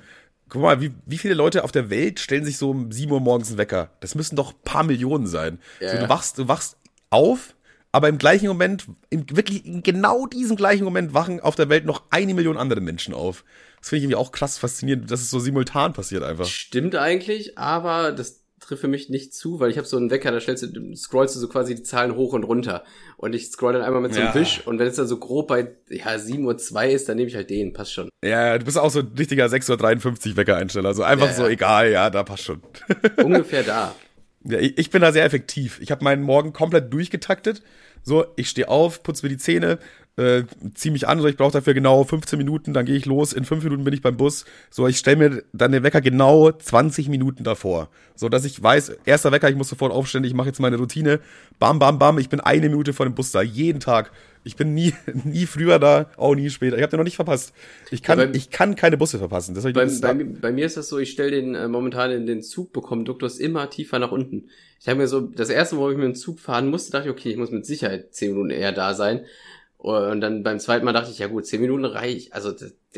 [0.49, 3.20] guck mal, wie, wie viele Leute auf der Welt stellen sich so um 7 Uhr
[3.20, 3.91] morgens einen Wecker?
[3.99, 5.59] Das müssen doch ein paar Millionen sein.
[5.80, 6.78] Ja, so, du wachst, du wachst
[7.09, 7.55] auf,
[7.91, 11.86] aber im gleichen Moment, in, wirklich in genau diesem gleichen Moment wachen auf der Welt
[11.86, 13.43] noch eine Million andere Menschen auf.
[13.80, 16.45] Das finde ich irgendwie auch krass faszinierend, dass es so simultan passiert einfach.
[16.45, 20.32] Stimmt eigentlich, aber das trifft für mich nicht zu, weil ich habe so einen Wecker,
[20.32, 22.84] da stellst du, scrollst du so quasi die Zahlen hoch und runter.
[23.18, 24.36] Und ich scroll dann einmal mit so einem Ja.
[24.36, 27.36] Wisch und wenn es dann so grob bei ja, 7.02 Uhr ist, dann nehme ich
[27.36, 28.09] halt den, passt schon.
[28.24, 30.89] Ja, du bist auch so ein richtiger 6.53 Uhr Wecker-Einsteller.
[30.89, 31.49] Also einfach Ja, so, ja.
[31.49, 32.61] egal, ja, da passt schon.
[33.24, 33.93] Ungefähr da.
[34.45, 35.80] Ja, ich, ich bin da sehr effektiv.
[35.82, 37.61] Ich habe meinen Morgen komplett durchgetaktet.
[38.03, 39.80] So, ich stehe auf, putze mir die Zähne,
[40.16, 40.43] äh,
[40.76, 43.45] zieh mich an, so ich brauche dafür genau 15 Minuten, dann gehe ich los, in
[43.45, 44.45] 5 Minuten bin ich beim Bus.
[44.70, 47.89] So, ich stelle mir dann den Wecker genau 20 Minuten davor.
[48.16, 51.20] So dass ich weiß, erster Wecker, ich muss sofort aufstehen, ich mache jetzt meine Routine.
[51.59, 54.11] Bam, bam, bam, ich bin eine Minute vor dem Bus da, jeden Tag.
[54.43, 54.93] Ich bin nie,
[55.24, 56.76] nie früher da, auch nie später.
[56.76, 57.53] Ich habe den noch nicht verpasst.
[57.89, 59.55] Ich kann, Ja, bei- ich kann keine Busse verpassen.
[59.55, 62.28] Das ich Bei, bei, bei mir ist das so, ich stelle den äh, momentan in
[62.28, 64.49] den Zug, bekomme Duktus immer tiefer nach unten.
[64.80, 67.07] Ich habe mir so, das erste Mal, wo ich mit dem Zug fahren musste, dachte
[67.07, 69.22] ich, okay, ich muss mit Sicherheit 10 Minuten eher da sein.
[69.84, 72.34] Und dann beim zweiten Mal dachte ich, ja gut, 10 Minuten reich.
[72.34, 72.53] Also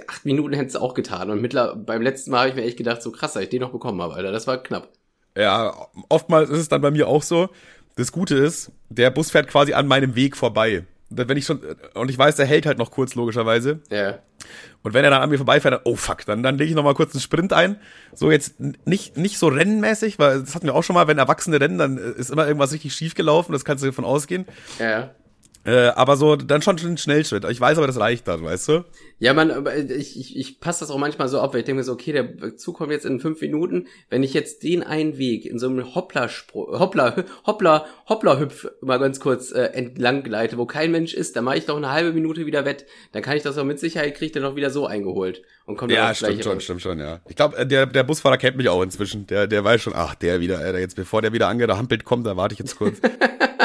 [0.07, 1.31] acht Minuten hätten es auch getan.
[1.31, 3.61] Und mittler, beim letzten Mal habe ich mir echt gedacht, so krass, dass ich den
[3.61, 4.31] noch bekommen habe, Alter.
[4.31, 4.89] Das war knapp.
[5.35, 5.73] Ja,
[6.09, 7.49] oftmals ist es dann bei mir auch so.
[7.95, 10.85] Das Gute ist, der Bus fährt quasi an meinem Weg vorbei.
[11.09, 11.59] Und Wenn ich schon,
[11.95, 13.79] und ich weiß, der hält halt noch kurz, logischerweise.
[13.89, 14.19] Ja.
[14.83, 16.83] Und wenn er dann an mir vorbeifährt, dann, oh fuck, dann, dann lege ich noch
[16.83, 17.77] mal kurz einen Sprint ein.
[18.13, 21.59] So jetzt nicht, nicht so rennenmäßig, weil das hatten wir auch schon mal, wenn Erwachsene
[21.59, 24.45] rennen, dann äh, ist immer irgendwas richtig schief gelaufen, das kannst du davon ausgehen.
[24.77, 25.09] Ja.
[25.65, 27.43] Äh, aber so, dann schon schon ein Schnellschritt.
[27.49, 28.85] Ich weiß aber, das reicht dann, weißt du?
[29.17, 31.83] Ja, man, ich, ich, ich passe das auch manchmal so ab, weil ich denke mir
[31.83, 33.87] so, okay, der Zug kommt jetzt in fünf Minuten.
[34.09, 39.19] Wenn ich jetzt den einen Weg in so einem Hoppla, Hoppla, Hoppla, Hoppla-Hüpf mal ganz
[39.19, 42.45] kurz äh, entlang gleite, wo kein Mensch ist, dann mache ich doch eine halbe Minute
[42.45, 42.85] wieder wett.
[43.13, 45.41] Dann kann ich das auch mit Sicherheit, kriege ich dann auch wieder so eingeholt.
[45.65, 47.21] Und kommt ja, stimmt schon, stimmt schon, ja.
[47.27, 49.25] Ich glaube, der, der Busfahrer kennt mich auch inzwischen.
[49.25, 52.37] Der, der weiß schon, ach, der wieder, Alter, jetzt bevor der wieder angehampelt kommt, da
[52.37, 52.99] warte ich jetzt kurz.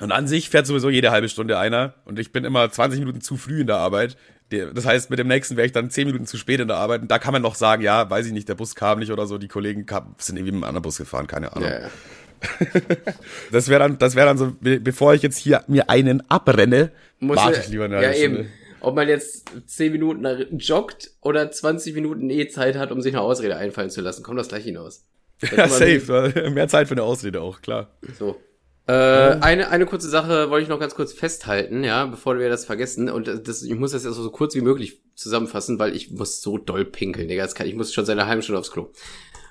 [0.00, 1.94] Und an sich fährt sowieso jede halbe Stunde einer.
[2.04, 4.16] Und ich bin immer 20 Minuten zu früh in der Arbeit.
[4.50, 7.02] Das heißt, mit dem nächsten wäre ich dann 10 Minuten zu spät in der Arbeit.
[7.02, 9.26] Und da kann man noch sagen, ja, weiß ich nicht, der Bus kam nicht oder
[9.26, 9.38] so.
[9.38, 11.70] Die Kollegen kam, sind irgendwie mit einem anderen Bus gefahren, keine Ahnung.
[11.70, 11.90] Ja.
[13.52, 17.36] das wäre dann, das wäre dann so, bevor ich jetzt hier mir einen abrenne, Muss
[17.36, 18.40] warte ich lieber eine ja, Stunde.
[18.40, 18.48] Eben.
[18.80, 20.26] Ob man jetzt 10 Minuten
[20.56, 24.38] joggt oder 20 Minuten eh Zeit hat, um sich eine Ausrede einfallen zu lassen, kommt
[24.38, 25.04] das gleich hinaus.
[25.54, 26.50] Ja, safe.
[26.50, 27.90] Mehr Zeit für eine Ausrede auch, klar.
[28.18, 28.40] So.
[28.90, 32.64] Äh, eine, eine kurze Sache wollte ich noch ganz kurz festhalten, ja, bevor wir das
[32.64, 33.08] vergessen.
[33.08, 36.58] Und das, ich muss das jetzt so kurz wie möglich zusammenfassen, weil ich muss so
[36.58, 37.44] doll pinkeln, Digga.
[37.44, 38.90] Das kann, ich muss schon seit einer halben Stunde aufs Klo.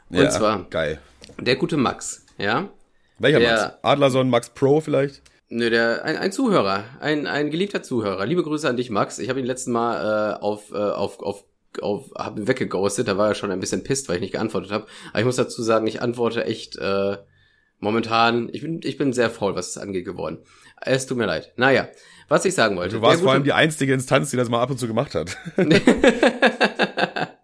[0.10, 1.00] Und ja, zwar, geil.
[1.40, 2.70] Der gute Max, ja.
[3.18, 3.74] Welcher der, Max?
[3.82, 5.22] Adlerson, Max Pro vielleicht?
[5.48, 8.26] Nö, der, ein, ein Zuhörer, ein, ein geliebter Zuhörer.
[8.26, 9.20] Liebe Grüße an dich, Max.
[9.20, 11.46] Ich habe ihn letzten Mal äh, auf, äh, auf, auf
[11.82, 14.72] auf, hab ihn weggeghostet, da war er schon ein bisschen pisst, weil ich nicht geantwortet
[14.72, 14.88] habe.
[15.12, 17.18] Aber ich muss dazu sagen, ich antworte echt äh,
[17.80, 20.40] momentan, ich bin, ich bin sehr faul, was es angeht, geworden.
[20.82, 21.52] Es tut mir leid.
[21.58, 21.90] Naja,
[22.28, 22.98] was ich sagen wollte.
[22.98, 25.38] Du warst vor allem die einzige Instanz, die das mal ab und zu gemacht hat.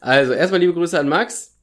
[0.00, 1.56] also, erstmal liebe Grüße an Max.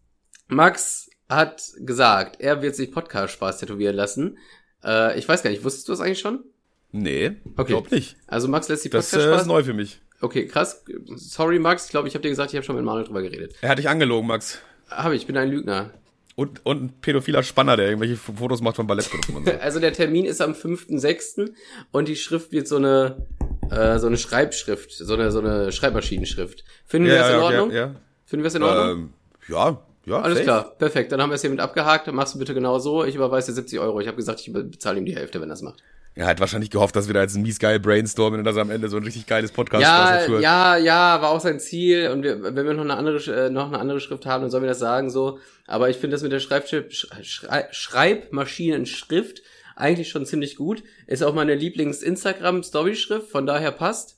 [0.47, 4.37] Max hat gesagt, er wird sich Podcast-Spaß tätowieren lassen.
[4.83, 6.43] Äh, ich weiß gar nicht, wusstest du das eigentlich schon?
[6.91, 7.67] Nee, okay.
[7.67, 8.17] glaub nicht.
[8.27, 9.23] Also Max lässt sich Podcast-Spaß...
[9.23, 10.01] Das äh, ist neu für mich.
[10.21, 10.83] Okay, krass.
[11.15, 11.85] Sorry, Max.
[11.85, 13.55] Ich glaube, ich habe dir gesagt, ich habe schon mit Manuel drüber geredet.
[13.61, 14.59] Er hat dich angelogen, Max.
[14.89, 15.93] Habe ich, ich bin ein Lügner.
[16.39, 19.51] Und, und ein pädophiler Spanner, der irgendwelche Fotos macht von Ballettgruppen und so.
[19.59, 21.51] Also der Termin ist am 5.6.
[21.91, 23.27] und die Schrift wird so eine,
[23.69, 26.63] äh, so eine Schreibschrift, so eine, so eine Schreibmaschinenschrift.
[26.85, 27.71] Finden ja, wir das in Ordnung?
[27.71, 27.95] Ja, ja.
[28.23, 28.89] Finden wir es in Ordnung?
[28.89, 29.13] Ähm,
[29.49, 30.21] ja, ja.
[30.21, 30.45] Alles safe.
[30.45, 31.11] klar, perfekt.
[31.11, 32.09] Dann haben wir es hiermit abgehakt.
[32.09, 33.03] Machst du bitte genau so.
[33.03, 33.99] Ich überweise dir 70 Euro.
[33.99, 35.83] Ich habe gesagt, ich bezahle ihm die Hälfte, wenn er es macht.
[36.15, 38.71] Er hat wahrscheinlich gehofft, dass wir da jetzt ein mies geil brainstormen und dass am
[38.71, 42.09] Ende so ein richtig geiles Podcast ja, Ja, ja, war auch sein Ziel.
[42.09, 44.63] Und wir, wenn wir noch eine andere, äh, noch eine andere Schrift haben, dann sollen
[44.63, 45.39] wir das sagen so.
[45.65, 49.41] Aber ich finde das mit der Schreibschrift, Schrei Schreibmaschinenschrift
[49.75, 50.83] eigentlich schon ziemlich gut.
[51.07, 54.17] Ist auch meine Lieblings-Instagram-Story-Schrift, von daher passt.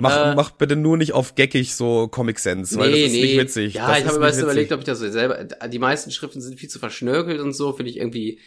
[0.00, 3.12] Mach, äh, mach bitte nur nicht auf geckig so Comic Sense, nee, weil das ist
[3.12, 3.22] nee.
[3.22, 3.74] nicht witzig.
[3.74, 5.44] Ja, das ich habe mir erst überlegt, ob ich das so selber.
[5.44, 8.38] Die meisten Schriften sind viel zu verschnörkelt und so, finde ich irgendwie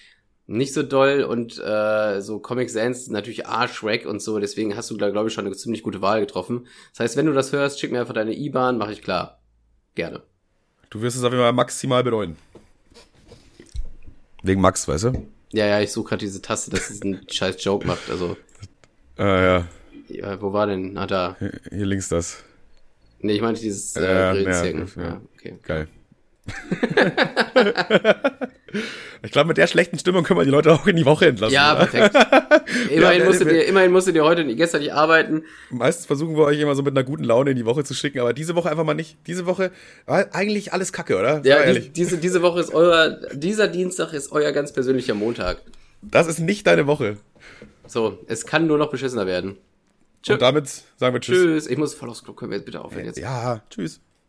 [0.51, 4.97] nicht so doll und äh, so Comic Sans natürlich Arschwack und so, deswegen hast du
[4.97, 6.67] da glaube ich schon eine ziemlich gute Wahl getroffen.
[6.91, 9.41] Das heißt, wenn du das hörst, schick mir einfach deine IBAN, mache ich klar.
[9.95, 10.21] Gerne.
[10.89, 12.35] Du wirst es auf jeden Fall maximal bereuen.
[14.43, 15.27] Wegen Max, weißt du?
[15.53, 18.35] Ja, ja, ich suche gerade diese Taste, dass es einen scheiß Joke macht, also.
[19.17, 19.67] Ah, ja.
[20.07, 20.41] ja.
[20.41, 20.97] Wo war denn?
[20.97, 21.35] Ah, da.
[21.39, 22.43] Hier, hier links das.
[23.19, 25.59] Nee, ich meinte dieses äh, ja, ja, ja, ja, okay.
[25.61, 25.87] Geil.
[29.21, 31.53] ich glaube, mit der schlechten Stimmung können wir die Leute auch in die Woche entlassen.
[31.53, 31.85] Ja, oder?
[31.85, 32.15] perfekt.
[32.89, 35.43] Immerhin, ja, musstet ihr, immerhin musstet ihr heute, gestern nicht arbeiten.
[35.69, 38.19] Meistens versuchen wir euch immer so mit einer guten Laune in die Woche zu schicken,
[38.19, 39.17] aber diese Woche einfach mal nicht.
[39.27, 39.71] Diese Woche
[40.05, 41.41] war eigentlich alles Kacke, oder?
[41.43, 45.61] Ja, die, diese, diese Woche ist euer, dieser Dienstag ist euer ganz persönlicher Montag.
[46.01, 47.17] Das ist nicht deine Woche.
[47.87, 49.57] So, es kann nur noch beschissener werden.
[50.23, 50.33] Tschüss.
[50.33, 51.37] Und damit sagen wir Tschüss.
[51.37, 51.67] Tschüss.
[51.67, 52.33] Ich muss voll aufs Klo.
[52.33, 53.17] Können wir jetzt bitte aufhören jetzt?
[53.17, 53.99] Ja, tschüss.